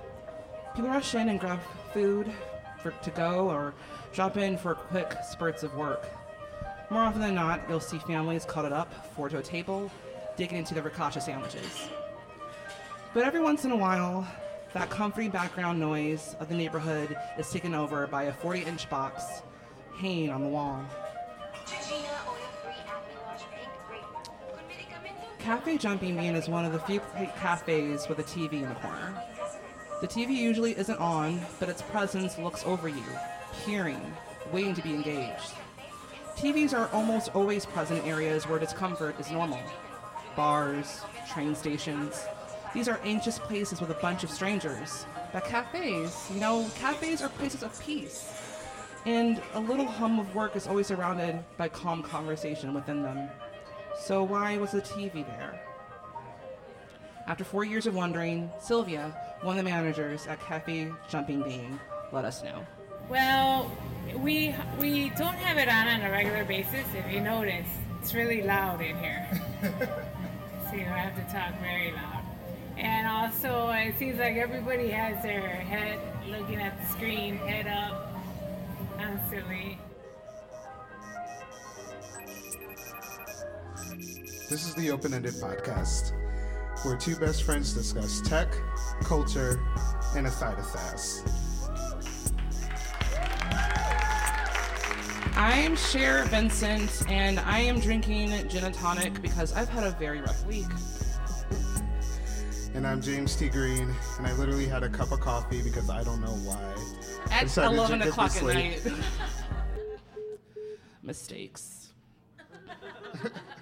[0.74, 1.60] People rush in and grab
[1.92, 2.28] food
[2.82, 3.72] for to go or
[4.12, 6.08] drop in for quick spurts of work.
[6.90, 9.92] More often than not, you'll see families cuddled up, forward to a table,
[10.36, 11.88] digging into their ricotta sandwiches.
[13.12, 14.26] But every once in a while,
[14.72, 19.42] that comforting background noise of the neighborhood is taken over by a 40 inch box
[19.96, 20.84] hanging on the wall.
[25.44, 27.00] Cafe Jumping Bean is one of the few
[27.36, 29.22] cafes with a TV in the corner.
[30.00, 33.04] The TV usually isn't on, but its presence looks over you,
[33.62, 34.00] peering,
[34.52, 35.52] waiting to be engaged.
[36.38, 39.60] TVs are almost always present in areas where discomfort is normal.
[40.34, 42.24] bars, train stations.
[42.72, 45.04] These are anxious places with a bunch of strangers.
[45.30, 48.32] But cafes, you know, cafes are places of peace.
[49.04, 53.28] And a little hum of work is always surrounded by calm conversation within them.
[53.98, 55.60] So why was the TV there?
[57.26, 61.80] After four years of wondering, Sylvia, one of the managers at Cafe Jumping Bean,
[62.12, 62.66] let us know.
[63.08, 63.70] Well,
[64.16, 66.86] we we don't have it on on a regular basis.
[66.94, 67.66] If you notice,
[68.00, 69.26] it's really loud in here.
[70.70, 72.24] so you have to talk very loud.
[72.76, 78.12] And also, it seems like everybody has their head looking at the screen, head up,
[78.98, 79.78] constantly.
[84.54, 86.12] This is the Open Ended Podcast,
[86.84, 88.54] where two best friends discuss tech,
[89.02, 89.60] culture,
[90.14, 91.24] and a side of sass.
[95.34, 100.20] I'm Cher Vincent, and I am drinking gin and tonic because I've had a very
[100.20, 100.68] rough week.
[102.74, 103.48] And I'm James T.
[103.48, 106.74] Green, and I literally had a cup of coffee because I don't know why.
[107.32, 108.86] At 11 o'clock at night.
[111.02, 111.88] Mistakes.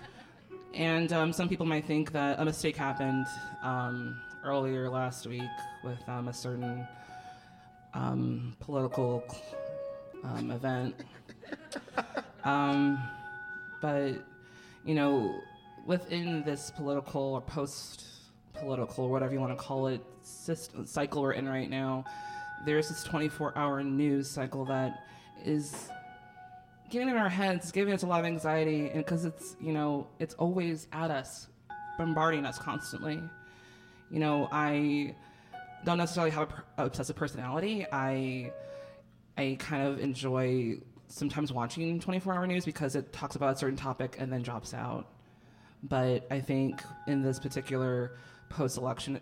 [0.75, 3.27] and um, some people might think that a mistake happened
[3.63, 5.43] um, earlier last week
[5.85, 6.87] with um, a certain
[7.95, 9.25] um, political
[10.25, 10.95] um, event.
[12.45, 12.99] Um,
[13.81, 14.15] but,
[14.85, 15.41] you know,
[15.87, 18.05] within this political or post
[18.55, 22.05] political, whatever you want to call it, system, cycle we're in right now,
[22.65, 25.05] there's this 24 hour news cycle that
[25.45, 25.89] is
[26.93, 29.73] getting in our heads, is giving us a lot of anxiety, and because it's, you
[29.73, 31.49] know, it's always at us,
[31.99, 33.19] bombarding us constantly.
[34.11, 35.15] You know, I
[35.85, 37.87] don't necessarily have a per- a obsessive personality.
[37.91, 38.53] I
[39.39, 43.77] I kind of enjoy sometimes watching 24 hour news because it talks about a certain
[43.77, 45.07] topic and then drops out.
[45.83, 48.19] But I think in this particular
[48.51, 49.19] post election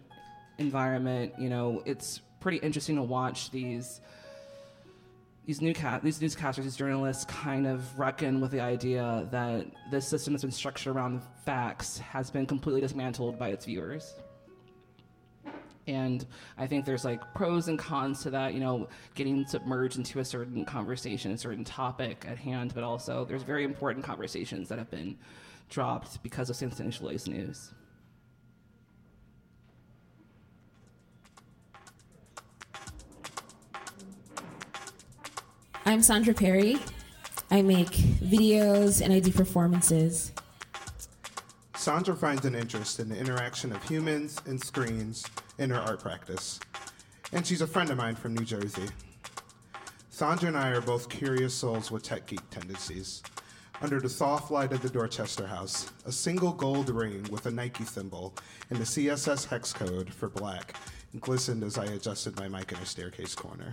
[0.59, 4.01] environment, you know, it's pretty interesting to watch these
[5.47, 10.33] these newscast these newscasters, these journalists kind of reckon with the idea that this system
[10.33, 14.15] that's been structured around facts has been completely dismantled by its viewers.
[15.87, 16.25] And
[16.57, 20.25] I think there's like pros and cons to that, you know, getting submerged into a
[20.25, 24.91] certain conversation, a certain topic at hand, but also there's very important conversations that have
[24.91, 25.19] been
[25.69, 27.73] dropped because of sensationalized news.
[35.87, 36.79] I'm Sondra Perry.
[37.51, 40.31] I make videos and I do performances.
[41.73, 45.27] Sondra finds an interest in the interaction of humans and screens
[45.59, 46.61] in her art practice.
[47.33, 48.89] And she's a friend of mine from New Jersey.
[50.13, 53.23] Sondra and I are both curious souls with tech geek tendencies.
[53.81, 57.85] Under the soft light of the Dorchester house, a single gold ring with a Nike
[57.85, 58.35] symbol
[58.69, 60.77] and the CSS hex code for black
[61.19, 63.73] glistened as I adjusted my mic in a staircase corner.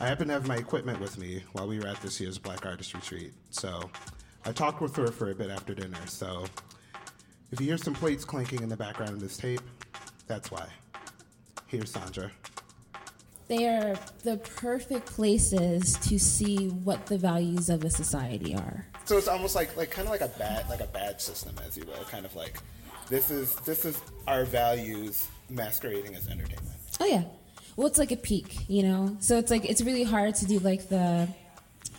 [0.00, 2.64] I happen to have my equipment with me while we were at this year's Black
[2.64, 3.90] Artist Retreat, so
[4.46, 5.98] I talked with her for a bit after dinner.
[6.06, 6.46] So
[7.52, 9.60] if you hear some plates clanking in the background of this tape,
[10.26, 10.66] that's why.
[11.66, 12.30] Here's Sondra.
[13.48, 18.86] They are the perfect places to see what the values of a society are.
[19.04, 21.76] So it's almost like like kind of like a bad like a badge system, as
[21.76, 22.04] you will.
[22.04, 22.58] Kind of like
[23.10, 26.76] this is this is our values masquerading as entertainment.
[27.00, 27.24] Oh yeah.
[27.76, 29.16] Well, it's like a peak, you know.
[29.20, 31.28] So it's like it's really hard to do like the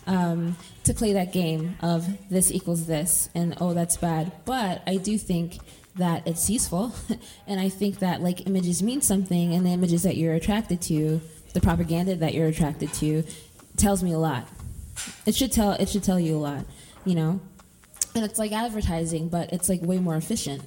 [0.06, 4.32] um, to play that game of this equals this and oh that's bad.
[4.44, 5.58] But I do think
[5.96, 6.94] that it's useful,
[7.46, 11.20] and I think that like images mean something, and the images that you're attracted to,
[11.52, 13.24] the propaganda that you're attracted to,
[13.76, 14.48] tells me a lot.
[15.26, 16.64] It should tell it should tell you a lot,
[17.04, 17.40] you know.
[18.14, 20.62] And it's like advertising, but it's like way more efficient,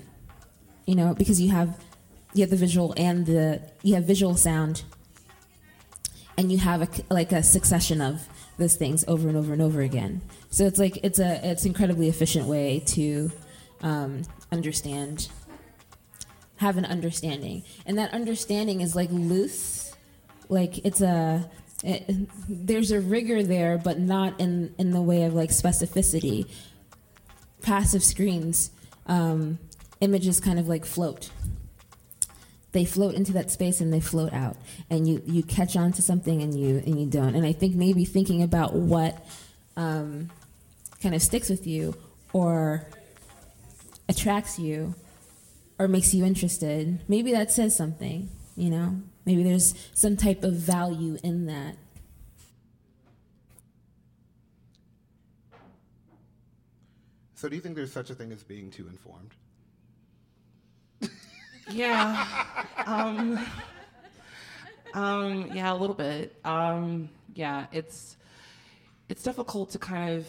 [0.87, 1.79] you know, because you have
[2.33, 4.83] you have the visual and the you have visual sound
[6.37, 9.81] and you have a, like a succession of those things over and over and over
[9.81, 10.21] again.
[10.49, 13.31] So it's like it's a it's incredibly efficient way to
[13.81, 15.29] um, understand
[16.57, 17.63] have an understanding.
[17.85, 19.93] And that understanding is like loose.
[20.47, 21.49] Like it's a
[21.83, 26.49] it, there's a rigor there but not in in the way of like specificity.
[27.61, 28.71] Passive screens
[29.07, 29.59] um,
[30.01, 31.29] images kind of like float
[32.75, 34.57] they float into that space and they float out.
[34.91, 37.33] And you you catch on to something and you and you don't.
[37.35, 39.25] And i think maybe thinking about what
[39.75, 40.29] um,
[41.01, 41.95] kind of sticks with you
[42.33, 42.85] or
[44.07, 44.93] attracts you
[45.79, 49.01] or makes you interested maybe that says something you know?
[49.25, 51.77] Maybe there's some type of value in that.
[57.35, 59.31] So do you think there's such a thing as being too informed?
[61.69, 62.27] Yeah.
[62.85, 63.39] Um,
[64.93, 66.35] um, yeah, a little bit.
[66.45, 68.17] Um, yeah, it's
[69.09, 70.27] it's difficult to kind of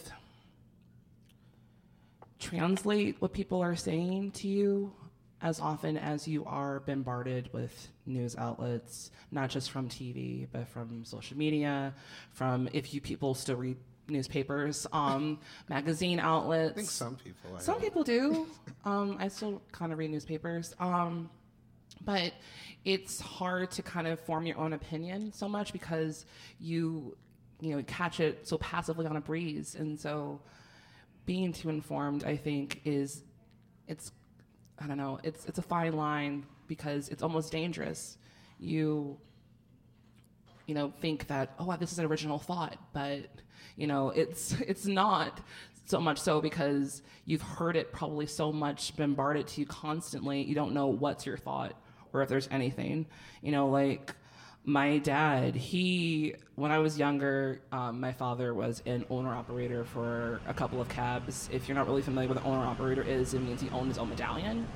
[2.38, 4.92] translate what people are saying to you
[5.42, 11.04] as often as you are bombarded with news outlets, not just from TV, but from
[11.04, 11.94] social media,
[12.32, 13.76] from if you people still read
[14.08, 15.38] newspapers, um,
[15.68, 16.72] magazine outlets.
[16.72, 17.56] I think some people.
[17.56, 17.80] I Some know.
[17.80, 18.46] people do.
[18.84, 20.74] Um, I still kind of read newspapers.
[20.78, 21.30] Um,
[22.04, 22.32] but
[22.84, 26.24] it's hard to kind of form your own opinion so much because
[26.60, 27.16] you,
[27.60, 29.74] you know, catch it so passively on a breeze.
[29.74, 30.40] And so
[31.24, 33.22] being too informed, I think, is,
[33.88, 34.12] it's,
[34.78, 38.18] I don't know, it's, it's a fine line because it's almost dangerous.
[38.60, 39.18] You,
[40.66, 43.26] you know, think that, oh, wow, this is an original thought, but,
[43.76, 45.40] you know, it's, it's not
[45.84, 50.54] so much so because you've heard it probably so much bombarded to you constantly, you
[50.54, 51.74] don't know what's your thought
[52.12, 53.06] or if there's anything.
[53.42, 54.14] You know, like
[54.64, 60.40] my dad, he, when I was younger, um, my father was an owner operator for
[60.48, 61.48] a couple of cabs.
[61.52, 63.88] If you're not really familiar with what an owner operator is, it means he owned
[63.88, 64.66] his own medallion.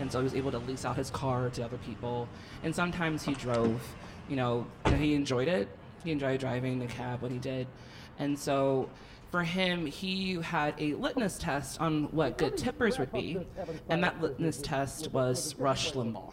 [0.00, 2.28] And so he was able to lease out his car to other people.
[2.64, 3.80] And sometimes he drove,
[4.28, 4.66] you know,
[4.98, 5.68] he enjoyed it.
[6.02, 7.68] He enjoyed driving the cab when he did.
[8.18, 8.88] And so
[9.30, 13.38] for him, he had a litmus test on what good tippers would be.
[13.88, 16.32] And that litmus test was Rush Limbaugh.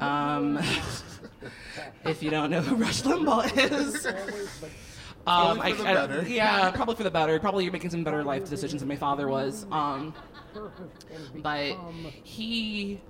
[0.00, 0.58] Um,
[2.04, 4.06] if you don't know who Rush Limbaugh is,
[5.26, 7.38] um, Probably for the I- I- yeah, probably for the better.
[7.40, 9.66] Probably you're making some better life decisions than my father was.
[9.70, 10.14] Um,
[11.42, 11.76] but
[12.22, 13.00] he,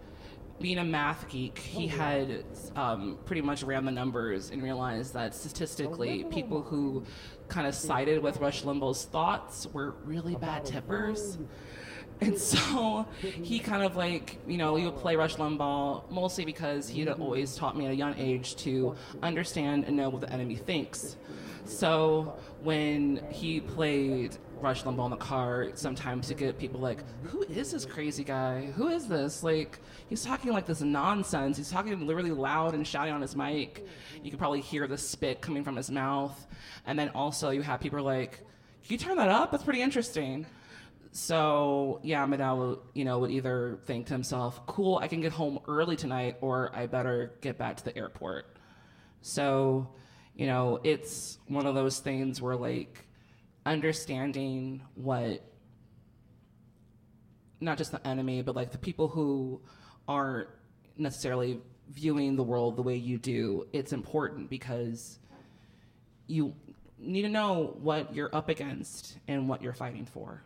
[0.60, 2.44] being a math geek, he had
[2.76, 7.04] um, pretty much ran the numbers and realized that statistically, people who
[7.48, 11.38] kind of sided with Rush Limbaugh's thoughts were really bad tippers.
[12.20, 16.88] And so he kind of like, you know, he would play Rush Limbaugh mostly because
[16.88, 20.30] he had always taught me at a young age to understand and know what the
[20.30, 21.16] enemy thinks.
[21.64, 27.42] So when he played Rush Limbaugh in the car, sometimes you get people like, who
[27.42, 28.66] is this crazy guy?
[28.76, 29.42] Who is this?
[29.42, 31.56] Like, he's talking like this nonsense.
[31.56, 33.86] He's talking literally loud and shouting on his mic.
[34.22, 36.46] You can probably hear the spit coming from his mouth.
[36.86, 38.38] And then also you have people like,
[38.82, 39.50] can you turn that up?
[39.50, 40.46] That's pretty interesting.
[41.12, 45.58] So yeah, would, you know, would either think to himself, "Cool, I can get home
[45.66, 48.46] early tonight," or "I better get back to the airport."
[49.20, 49.88] So,
[50.36, 53.06] you know, it's one of those things where like
[53.66, 55.44] understanding what
[57.60, 59.60] not just the enemy, but like the people who
[60.08, 60.48] aren't
[60.96, 65.18] necessarily viewing the world the way you do, it's important because
[66.26, 66.54] you
[66.98, 70.42] need to know what you're up against and what you're fighting for.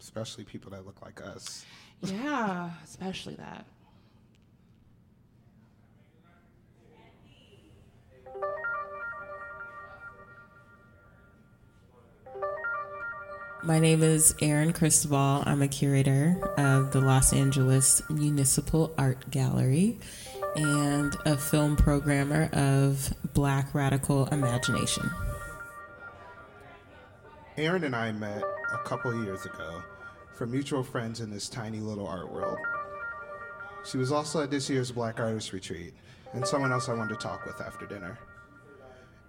[0.00, 1.64] especially people that look like us.
[2.02, 3.64] Yeah, especially that.
[13.64, 15.42] My name is Erin Christovale.
[15.46, 19.98] I'm a curator of the Los Angeles Municipal Art Gallery
[20.54, 25.10] and a film programmer of Black Radical Imagination.
[27.56, 28.42] Erin and I met
[28.74, 29.82] a couple years ago
[30.34, 32.58] from mutual friends in this tiny little art world.
[33.86, 35.94] She was also at this year's Black Artist Retreat,
[36.34, 38.18] and someone else I wanted to talk with after dinner.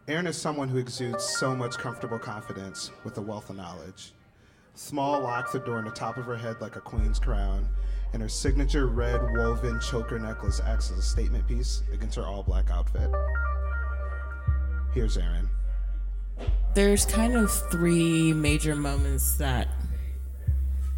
[0.09, 4.11] Erin is someone who exudes so much comfortable confidence with a wealth of knowledge.
[4.75, 7.67] Small locks adorn the top of her head like a queen's crown,
[8.11, 12.43] and her signature red woven choker necklace acts as a statement piece against her all
[12.43, 13.09] black outfit.
[14.93, 15.49] Here's Erin.
[16.73, 19.69] There's kind of three major moments that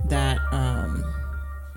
[0.06, 1.04] that um,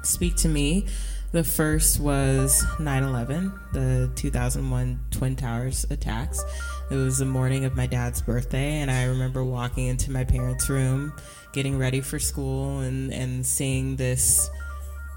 [0.03, 0.87] speak to me.
[1.33, 6.43] The first was 9 11, the 2001 Twin Towers attacks.
[6.91, 10.69] It was the morning of my dad's birthday, and I remember walking into my parents'
[10.69, 11.13] room,
[11.53, 14.51] getting ready for school, and, and seeing this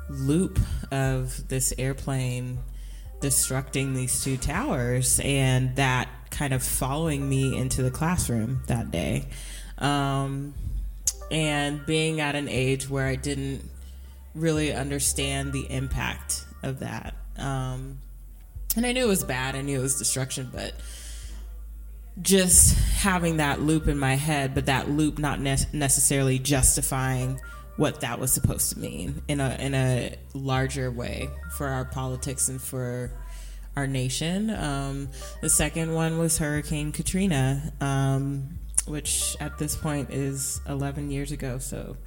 [0.07, 0.59] loop
[0.91, 2.59] of this airplane
[3.19, 9.25] destructing these two towers, and that kind of following me into the classroom that day.
[9.79, 10.53] Um,
[11.31, 13.67] and being at an age where I didn't
[14.35, 17.15] really understand the impact of that.
[17.37, 17.99] Um,
[18.75, 20.73] and I knew it was bad, I knew it was destruction, but
[22.21, 27.39] just having that loop in my head, but that loop not ne- necessarily justifying
[27.75, 31.27] what that was supposed to mean in a in a larger way
[31.57, 33.11] for our politics and for
[33.75, 34.51] our nation.
[34.51, 35.09] Um,
[35.41, 41.57] the second one was Hurricane Katrina, um, which at this point is 11 years ago,
[41.57, 41.97] so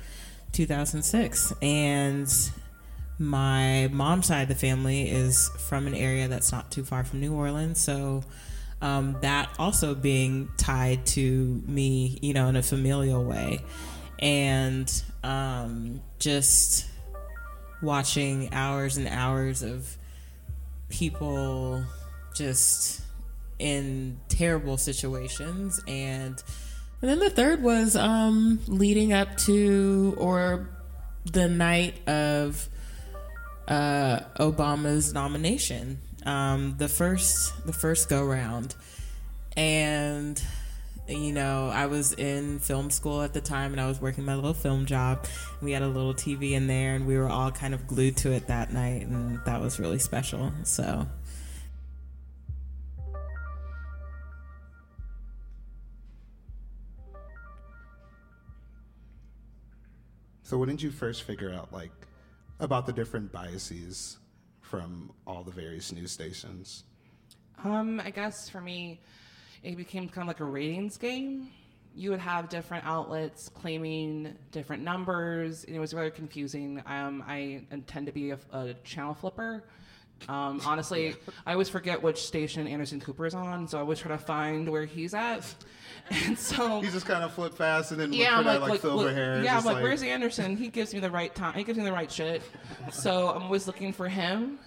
[0.57, 2.29] 2006, and
[3.19, 7.21] my mom's side of the family is from an area that's not too far from
[7.21, 8.25] New Orleans, so
[8.81, 13.61] um, that also being tied to me, you know, in a familial way,
[14.19, 14.91] and
[15.23, 16.87] um, just
[17.83, 19.97] watching hours and hours of
[20.89, 21.85] people
[22.35, 23.03] just
[23.59, 25.81] in terrible situations.
[25.87, 26.43] And
[27.03, 30.69] and then the third was um leading up to or
[31.25, 32.69] the night of
[33.69, 38.75] uh Obama's nomination um the first the first go round
[39.57, 40.43] and
[41.09, 44.35] you know, I was in film school at the time and I was working my
[44.35, 45.27] little film job.
[45.63, 48.33] We had a little TV in there and we were all kind of glued to
[48.33, 50.53] it that night and that was really special.
[50.65, 51.07] So
[60.47, 61.91] So when did you first figure out like
[62.61, 64.19] about the different biases
[64.61, 66.85] from all the various news stations?
[67.65, 69.01] Um, I guess for me,
[69.65, 71.51] it became kind of like a ratings game.
[71.97, 76.81] You would have different outlets claiming different numbers, and it was really confusing.
[76.87, 79.65] Um, I tend to be a, a channel flipper.
[80.29, 84.13] Um, honestly, I always forget which station Anderson Cooper is on, so I always try
[84.13, 85.43] to find where he's at.
[86.27, 88.71] And so He just kind of flip fast and then look yeah, for I'm like,
[88.71, 89.43] like, silver look- hair.
[89.43, 90.57] Yeah, I'm like, where's Anderson?
[90.57, 91.55] He gives me the right time.
[91.55, 92.43] He gives me the right shit.
[92.93, 94.59] So I'm always looking for him.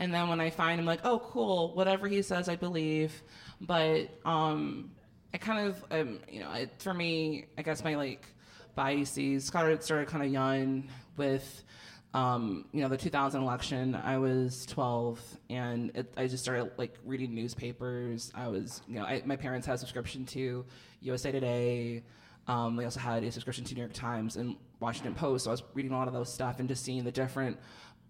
[0.00, 3.22] And then when I find him, like, oh, cool, whatever he says, I believe.
[3.60, 4.90] But um,
[5.32, 8.26] I kind of, um, you know, it, for me, I guess my like
[8.74, 11.63] biases started started kind of young with.
[12.14, 16.96] Um, you know, the 2000 election, I was 12 and it, I just started like
[17.04, 18.30] reading newspapers.
[18.36, 20.64] I was, you know, I, my parents had a subscription to
[21.00, 22.04] USA Today.
[22.46, 25.44] Um, they also had a subscription to New York Times and Washington Post.
[25.44, 27.58] So I was reading a lot of those stuff and just seeing the different,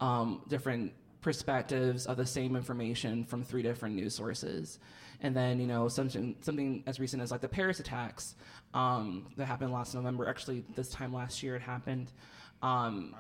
[0.00, 0.92] um, different
[1.22, 4.80] perspectives of the same information from three different news sources.
[5.22, 8.34] And then, you know, something something as recent as like the Paris attacks
[8.74, 10.28] um, that happened last November.
[10.28, 12.12] Actually, this time last year it happened.
[12.61, 13.14] Um,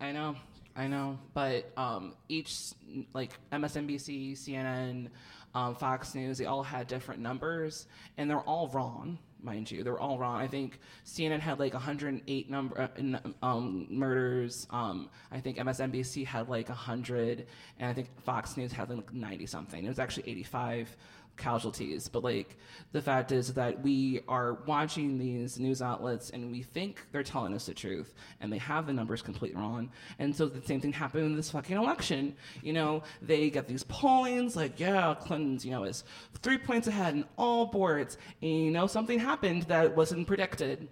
[0.00, 0.36] I know,
[0.76, 2.72] I know, but um, each
[3.12, 5.08] like MSNBC, CNN,
[5.54, 9.82] um, Fox News, they all had different numbers, and they're all wrong, mind you.
[9.82, 10.40] They're all wrong.
[10.40, 14.66] I think CNN had like 108 number uh, um, murders.
[14.70, 17.46] Um, I think MSNBC had like 100,
[17.78, 19.84] and I think Fox News had like 90 something.
[19.84, 20.96] It was actually 85
[21.38, 22.08] casualties.
[22.08, 22.56] But like
[22.92, 27.54] the fact is that we are watching these news outlets and we think they're telling
[27.54, 29.90] us the truth and they have the numbers completely wrong.
[30.18, 32.36] And so the same thing happened in this fucking election.
[32.62, 36.04] You know, they get these pollings like, yeah, Clinton's, you know, is
[36.42, 38.18] three points ahead in all boards.
[38.42, 40.88] And you know, something happened that wasn't predicted.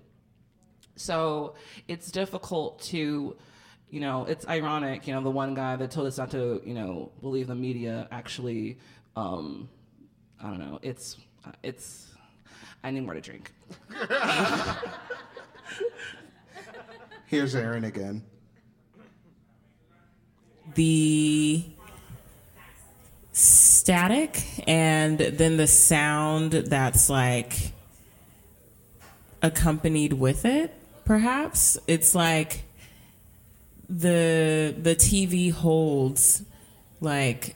[0.96, 1.54] So
[1.88, 3.36] it's difficult to,
[3.90, 6.74] you know, it's ironic, you know, the one guy that told us not to, you
[6.74, 8.78] know, believe the media actually,
[9.14, 9.68] um,
[10.42, 12.08] I don't know, it's, uh, it's,
[12.84, 13.52] I need more to drink.
[17.26, 18.22] Here's Erin again.
[20.76, 21.64] the
[23.32, 27.72] static and then the sound that's like
[29.42, 30.72] accompanied with it
[31.04, 32.62] perhaps it's like
[33.88, 36.42] the the TV holds
[37.00, 37.55] like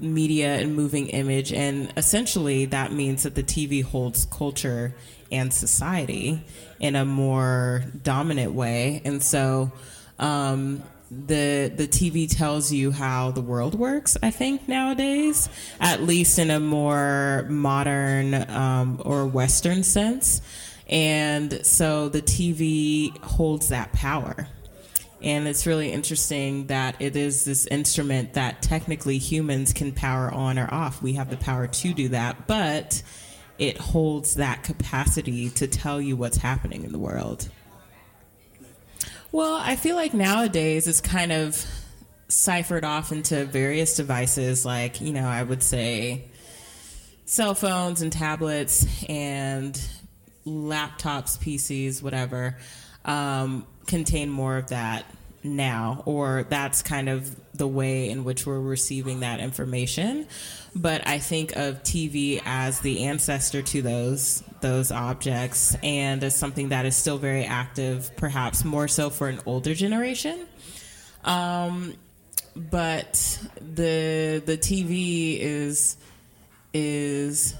[0.00, 4.94] media and moving image and essentially that means that the TV holds culture
[5.30, 6.42] and society
[6.78, 9.02] in a more dominant way.
[9.04, 9.70] And so
[10.18, 15.48] um, the the TV tells you how the world works I think nowadays
[15.80, 20.40] at least in a more modern um, or western sense.
[20.88, 24.48] And so the TV holds that power
[25.22, 30.58] and it's really interesting that it is this instrument that technically humans can power on
[30.58, 31.02] or off.
[31.02, 33.02] We have the power to do that, but
[33.58, 37.48] it holds that capacity to tell you what's happening in the world.
[39.32, 41.64] Well, I feel like nowadays it's kind of
[42.28, 46.24] ciphered off into various devices, like, you know, I would say
[47.26, 49.80] cell phones and tablets and
[50.46, 52.56] laptops, PCs, whatever,
[53.04, 55.04] um, contain more of that
[55.42, 60.26] now, or that's kind of the way in which we're receiving that information.
[60.74, 66.68] But I think of TV as the ancestor to those those objects, and as something
[66.68, 70.46] that is still very active, perhaps more so for an older generation.
[71.24, 71.94] Um,
[72.54, 75.96] but the the TV is
[76.72, 77.54] is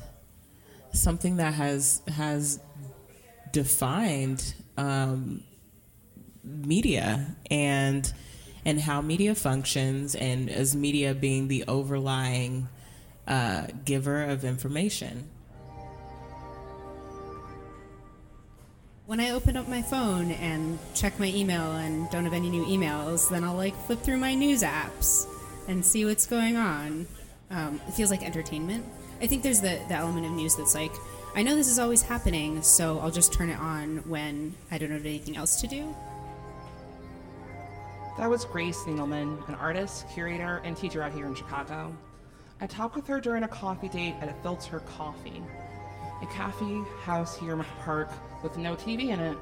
[0.93, 2.61] something that has has
[3.53, 5.43] defined um,
[6.45, 8.12] media and
[8.64, 12.68] and how media functions, and as media being the overlying
[13.26, 15.28] uh, giver of information.
[19.07, 22.64] When I open up my phone and check my email and don't have any new
[22.66, 25.26] emails, then I'll like flip through my news apps
[25.66, 27.07] and see what's going on.
[27.51, 28.84] Um, it feels like entertainment.
[29.20, 30.93] I think there's the, the element of news that's like,
[31.34, 34.91] I know this is always happening, so I'll just turn it on when I don't
[34.91, 35.95] have anything else to do.
[38.18, 41.96] That was Grace Engelman, an artist, curator, and teacher out here in Chicago.
[42.61, 45.42] I talked with her during a coffee date at a Filter Coffee,
[46.20, 48.11] a cafe house here in Market Park
[48.42, 49.38] with no TV in it.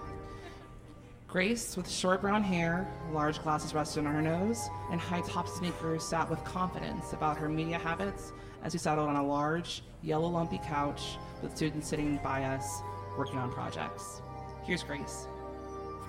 [1.26, 6.04] Grace, with short brown hair, large glasses rested on her nose, and high top sneakers,
[6.04, 10.60] sat with confidence about her media habits as we settled on a large, yellow lumpy
[10.64, 12.80] couch with students sitting by us
[13.16, 14.22] working on projects.
[14.62, 15.26] Here's Grace.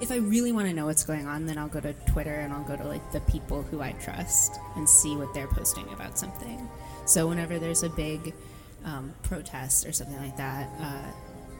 [0.01, 2.53] If I really want to know what's going on, then I'll go to Twitter and
[2.53, 6.17] I'll go to like the people who I trust and see what they're posting about
[6.17, 6.69] something.
[7.05, 8.33] So whenever there's a big
[8.85, 11.11] um, protest or something like that, uh,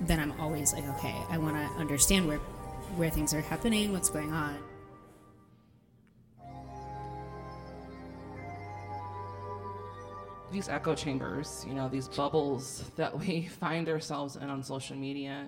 [0.02, 2.40] then I'm always like, okay, I want to understand where
[2.96, 4.58] where things are happening, what's going on.
[10.52, 15.48] these echo chambers, you know, these bubbles that we find ourselves in on social media,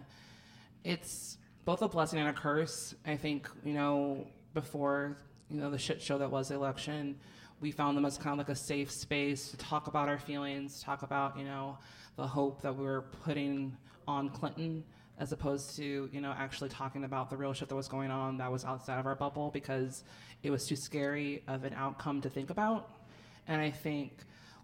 [0.83, 2.95] it's both a blessing and a curse.
[3.05, 5.17] I think, you know, before,
[5.49, 7.17] you know, the shit show that was the election,
[7.59, 10.81] we found them as kind of like a safe space to talk about our feelings,
[10.81, 11.77] talk about, you know,
[12.15, 14.83] the hope that we were putting on Clinton
[15.19, 18.37] as opposed to, you know, actually talking about the real shit that was going on
[18.37, 20.03] that was outside of our bubble because
[20.41, 22.89] it was too scary of an outcome to think about.
[23.47, 24.11] And I think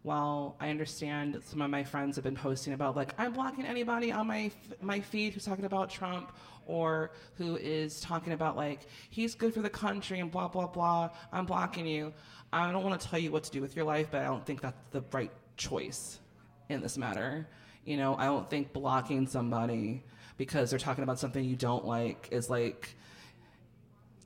[0.03, 4.11] while I understand some of my friends have been posting about like I'm blocking anybody
[4.11, 6.31] on my my feed who's talking about Trump
[6.65, 11.09] or who is talking about like he's good for the country and blah blah blah,
[11.31, 12.13] I'm blocking you.
[12.53, 14.45] I don't want to tell you what to do with your life, but I don't
[14.45, 16.19] think that's the right choice
[16.69, 17.47] in this matter.
[17.85, 20.03] You know, I don't think blocking somebody
[20.37, 22.95] because they're talking about something you don't like is like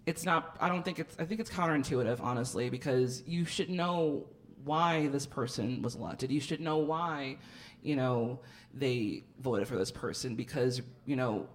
[0.06, 4.26] it's not i don't think it's i think it's counterintuitive honestly because you should know
[4.66, 7.38] why this person was elected you should know why
[7.82, 8.40] you know
[8.74, 11.48] they voted for this person because you know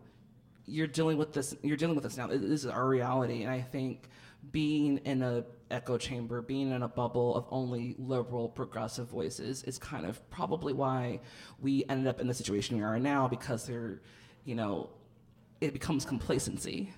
[0.67, 2.27] you're dealing with this you're dealing with this now.
[2.27, 3.43] This is our reality.
[3.43, 4.09] And i think
[4.53, 9.79] being in a echo chamber being in a bubble of only liberal progressive voices is
[9.79, 11.19] kind of probably why
[11.61, 14.01] we ended up in the situation we are now because they're
[14.47, 14.89] you know,
[15.61, 16.95] it becomes complacency.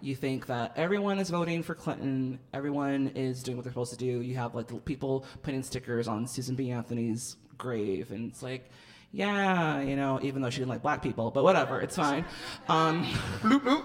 [0.00, 3.98] You think that everyone is voting for Clinton, everyone is doing what they're supposed to
[3.98, 4.20] do.
[4.20, 6.70] You have like people putting stickers on Susan B.
[6.70, 8.70] Anthony's grave, and it's like,
[9.12, 12.24] yeah, you know, even though she didn't like black people, but whatever, it's fine.
[12.68, 13.04] Um,
[13.40, 13.84] bloop, bloop.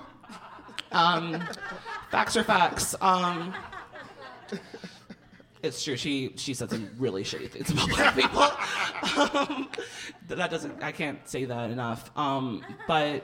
[0.91, 1.41] Um,
[2.11, 2.93] facts are facts.
[3.01, 3.53] Um,
[5.63, 5.95] it's true.
[5.95, 8.41] She she said some really shitty things about black people.
[9.39, 9.69] um,
[10.27, 10.83] that doesn't.
[10.83, 12.11] I can't say that enough.
[12.17, 13.23] Um, but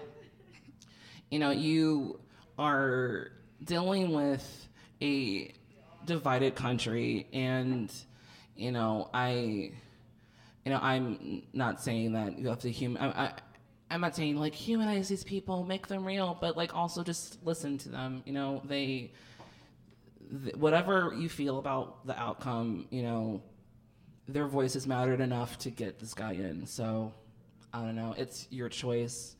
[1.29, 2.19] you know, you
[2.59, 3.31] are
[3.63, 4.67] dealing with
[5.01, 5.53] a
[6.05, 7.91] divided country, and
[8.55, 9.31] you know, I,
[10.65, 13.01] you know, I'm not saying that you have to human.
[13.01, 13.33] I, I,
[13.89, 17.77] I'm not saying like humanize these people, make them real, but like also just listen
[17.79, 18.21] to them.
[18.25, 19.11] You know, they
[20.43, 23.41] th- whatever you feel about the outcome, you know,
[24.27, 26.65] their voices mattered enough to get this guy in.
[26.67, 27.13] So
[27.73, 28.13] I don't know.
[28.17, 29.35] It's your choice.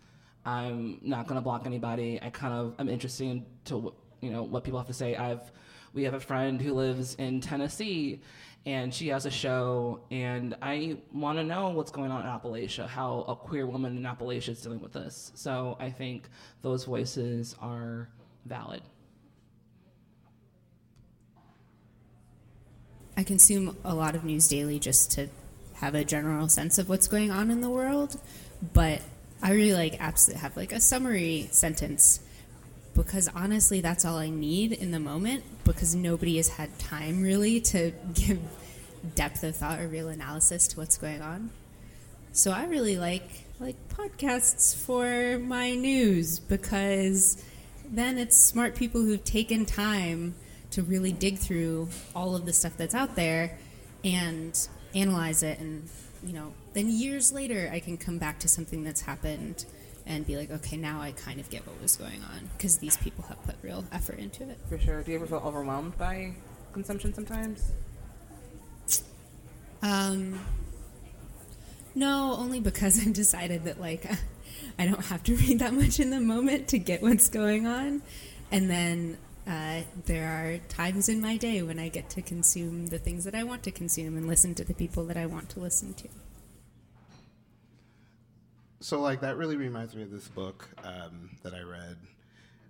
[0.50, 2.20] I'm not gonna block anybody.
[2.22, 5.16] I kind of I'm interested to you know what people have to say.
[5.16, 5.52] I've
[5.94, 8.22] we have a friend who lives in Tennessee,
[8.66, 12.88] and she has a show, and I want to know what's going on in Appalachia,
[12.88, 15.32] how a queer woman in Appalachia is dealing with this.
[15.36, 16.30] So I think
[16.62, 18.10] those voices are
[18.46, 18.82] valid.
[23.18, 25.28] I consume a lot of news daily just to
[25.76, 28.20] have a general sense of what's going on in the world,
[28.74, 29.02] but
[29.42, 32.20] I really like apps that have like a summary sentence
[32.94, 37.62] because honestly that's all I need in the moment because nobody has had time really
[37.62, 38.40] to give
[39.16, 41.52] depth of thought or real analysis to what's going on.
[42.34, 47.44] So I really like like podcasts for my news because
[47.90, 50.36] then it's smart people who've taken time
[50.72, 53.58] to really dig through all of the stuff that's out there
[54.04, 55.90] and analyze it and
[56.24, 59.66] you know then years later i can come back to something that's happened
[60.06, 62.98] and be like okay now i kind of get what was going on because these
[62.98, 65.02] people have put real effort into it For sure.
[65.04, 66.34] Do you ever feel overwhelmed by
[66.74, 67.72] consumption sometimes?
[69.82, 70.40] um
[71.96, 74.06] no only because i've decided that like
[74.80, 78.02] i don't have to read that much in the moment to get what's going on
[78.52, 79.18] and then
[79.48, 83.34] uh, there are times in my day when I get to consume the things that
[83.34, 86.08] I want to consume and listen to the people that I want to listen to.
[88.82, 91.98] So, like, that really reminds me of this book um, that I read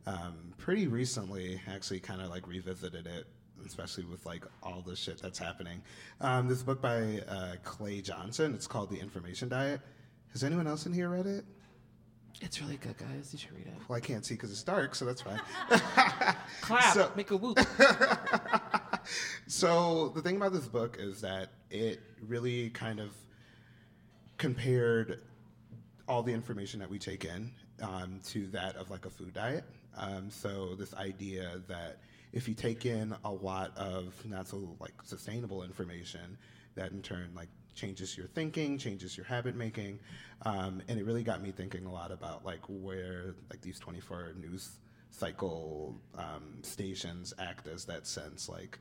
[0.07, 1.61] um, pretty recently.
[1.67, 3.27] Actually, kind of like revisited it,
[3.65, 5.81] especially with like all the shit that's happening.
[6.19, 8.55] Um, this book by uh, Clay Johnson.
[8.55, 9.81] It's called The Information Diet.
[10.31, 11.45] Has anyone else in here read it?
[12.41, 13.29] It's really good, guys.
[13.33, 13.73] You should read it.
[13.87, 15.41] Well, I can't see because it's dark, so that's fine.
[16.61, 16.93] Clap.
[16.93, 17.59] So- make a whoop.
[19.47, 23.11] so the thing about this book is that it really kind of
[24.37, 25.21] compared
[26.09, 27.51] all the information that we take in
[27.81, 29.63] um, to that of like a food diet.
[29.95, 31.99] Um, so this idea that
[32.33, 36.37] if you take in a lot of not so like sustainable information,
[36.75, 39.99] that in turn like changes your thinking, changes your habit making,
[40.43, 44.33] um, and it really got me thinking a lot about like where like these 24
[44.39, 44.71] news
[45.11, 48.79] cycle um, stations act as that sense like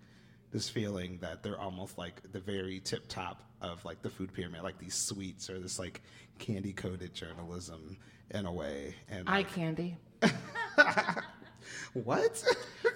[0.51, 4.63] this feeling that they're almost like the very tip top of like the food pyramid,
[4.63, 6.01] like these sweets or this like
[6.39, 7.97] candy coated journalism
[8.31, 8.95] in a way.
[9.11, 9.97] And Eye like, candy.
[11.95, 12.45] what?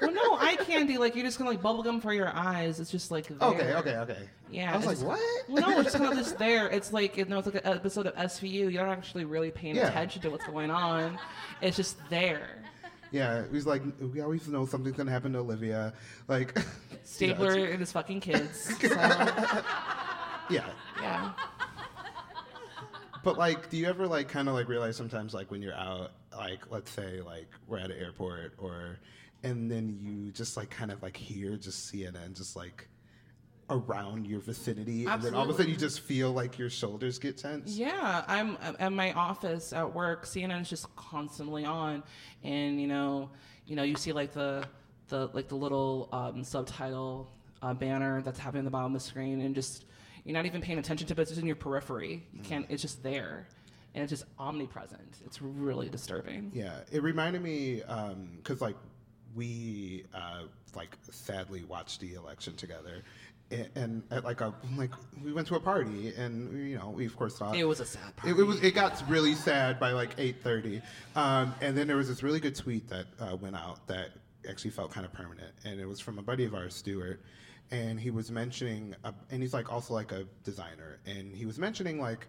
[0.01, 0.99] Well, no, eye candy.
[0.99, 2.81] Like you're just gonna like bubble gum for your eyes.
[2.81, 3.49] It's just like there.
[3.49, 4.29] okay, okay, okay.
[4.51, 5.21] Yeah, I was like, it's- what?
[5.49, 6.69] Well, no, it's kind of just there.
[6.69, 8.73] It's like you know, it's like an episode of SVU.
[8.73, 9.89] You're not actually really paying Yeah.
[9.89, 11.19] attention to what's going on.
[11.61, 12.63] It's just there.
[13.11, 15.93] Yeah, he's like, we always know something's gonna happen to Olivia.
[16.29, 16.57] Like,
[17.13, 18.73] Stabler and his fucking kids.
[20.49, 20.67] So, yeah.
[21.01, 21.33] yeah.
[23.23, 26.11] But like, do you ever like kind of like realize sometimes like when you're out,
[26.37, 28.99] like let's say like we're at an airport or,
[29.45, 32.89] and then you just like kind of like hear just CNN just like
[33.71, 37.19] around your vicinity, and then all of a sudden you just feel like your shoulders
[37.19, 37.77] get tense.
[37.77, 40.27] Yeah, I'm at my office at work.
[40.27, 42.03] CNN's just constantly on,
[42.43, 43.31] and you know,
[43.67, 44.67] you know, you see like the
[45.13, 49.07] the like the little um, subtitle uh, banner that's happening at the bottom of the
[49.07, 49.85] screen, and just
[50.25, 51.17] you're not even paying attention to it.
[51.17, 52.27] but It's just in your periphery.
[52.33, 52.67] You can't.
[52.69, 53.47] It's just there,
[53.95, 55.19] and it's just omnipresent.
[55.25, 56.51] It's really disturbing.
[56.53, 57.83] Yeah, it reminded me
[58.39, 58.77] because like
[59.37, 60.45] we uh,
[60.75, 63.03] like sadly watched the election together,
[63.75, 64.93] and, at like a like
[65.23, 67.85] we went to a party, and you know we of course thought It was a
[67.85, 70.81] sad It, it was it got really sad by like eight thirty,
[71.15, 74.09] um, and then there was this really good tweet that uh, went out that
[74.49, 77.21] actually felt kind of permanent, and it was from a buddy of ours, Stuart,
[77.71, 78.95] and he was mentioning,
[79.31, 82.27] and he's like also like a designer, and he was mentioning like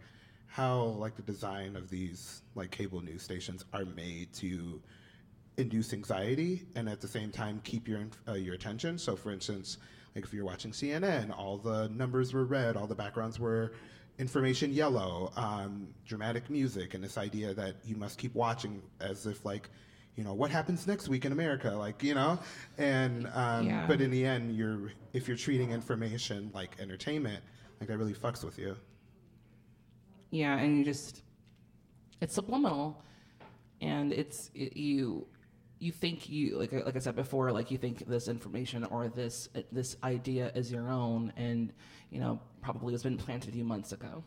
[0.48, 4.82] how like the design of these like cable news stations are made to
[5.58, 8.98] induce anxiety and at the same time keep your uh, your attention.
[8.98, 9.78] So, for instance,
[10.16, 13.74] like if you're watching CNN, all the numbers were red, all the backgrounds were
[14.20, 19.44] information yellow, um, dramatic music, and this idea that you must keep watching as if
[19.44, 19.70] like
[20.16, 22.40] you know what happens next week in America, like you know,
[22.78, 23.86] and um, Yeah.
[23.88, 27.44] but in the end, you're if you're treating information like entertainment,
[27.80, 28.76] like that really fucks with you.
[30.30, 31.24] Yeah, and you just
[32.22, 33.04] it's subliminal,
[33.82, 35.28] and it's it, you
[35.80, 39.50] you think you like like I said before, like you think this information or this
[39.72, 41.74] this idea is your own, and
[42.10, 44.24] you know probably has been planted you months ago.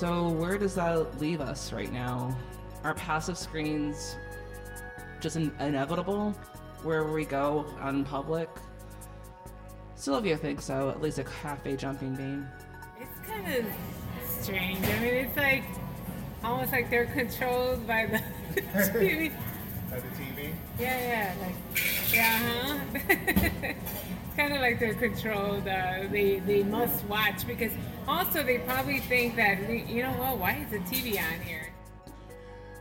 [0.00, 2.34] So where does that leave us right now?
[2.84, 4.16] Are passive screens
[5.20, 6.30] just in- inevitable
[6.82, 8.48] wherever we go out in public?
[9.96, 12.48] Sylvia thinks so, at least a cafe jumping bean.
[12.98, 13.66] It's kind of
[14.26, 14.82] strange.
[14.86, 15.64] I mean, it's like
[16.42, 19.30] almost like they're controlled by the TV.
[19.90, 20.54] By the TV.
[20.78, 21.54] Yeah, yeah, like
[22.10, 22.78] yeah, huh?
[23.10, 25.68] it's kind of like they're controlled.
[25.68, 27.72] Uh, they they must watch because
[28.10, 29.58] also they probably think that
[29.88, 30.38] you know what?
[30.38, 31.72] Why is the TV on here?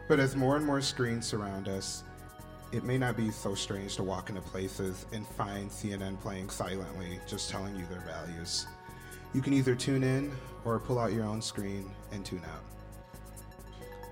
[0.08, 2.04] But as more and more screens surround us,
[2.72, 7.20] it may not be so strange to walk into places and find CNN playing silently,
[7.28, 8.68] just telling you their values.
[9.34, 10.32] You can either tune in
[10.66, 12.64] or pull out your own screen and tune out.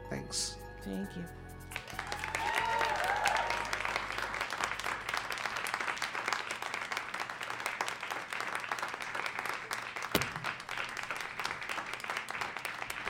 [0.10, 0.56] Thanks.
[0.84, 1.24] Thank you.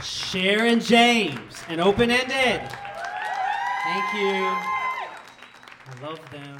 [0.02, 2.62] Sharon James, and open ended.
[3.84, 4.56] Thank you.
[5.86, 6.60] I love them.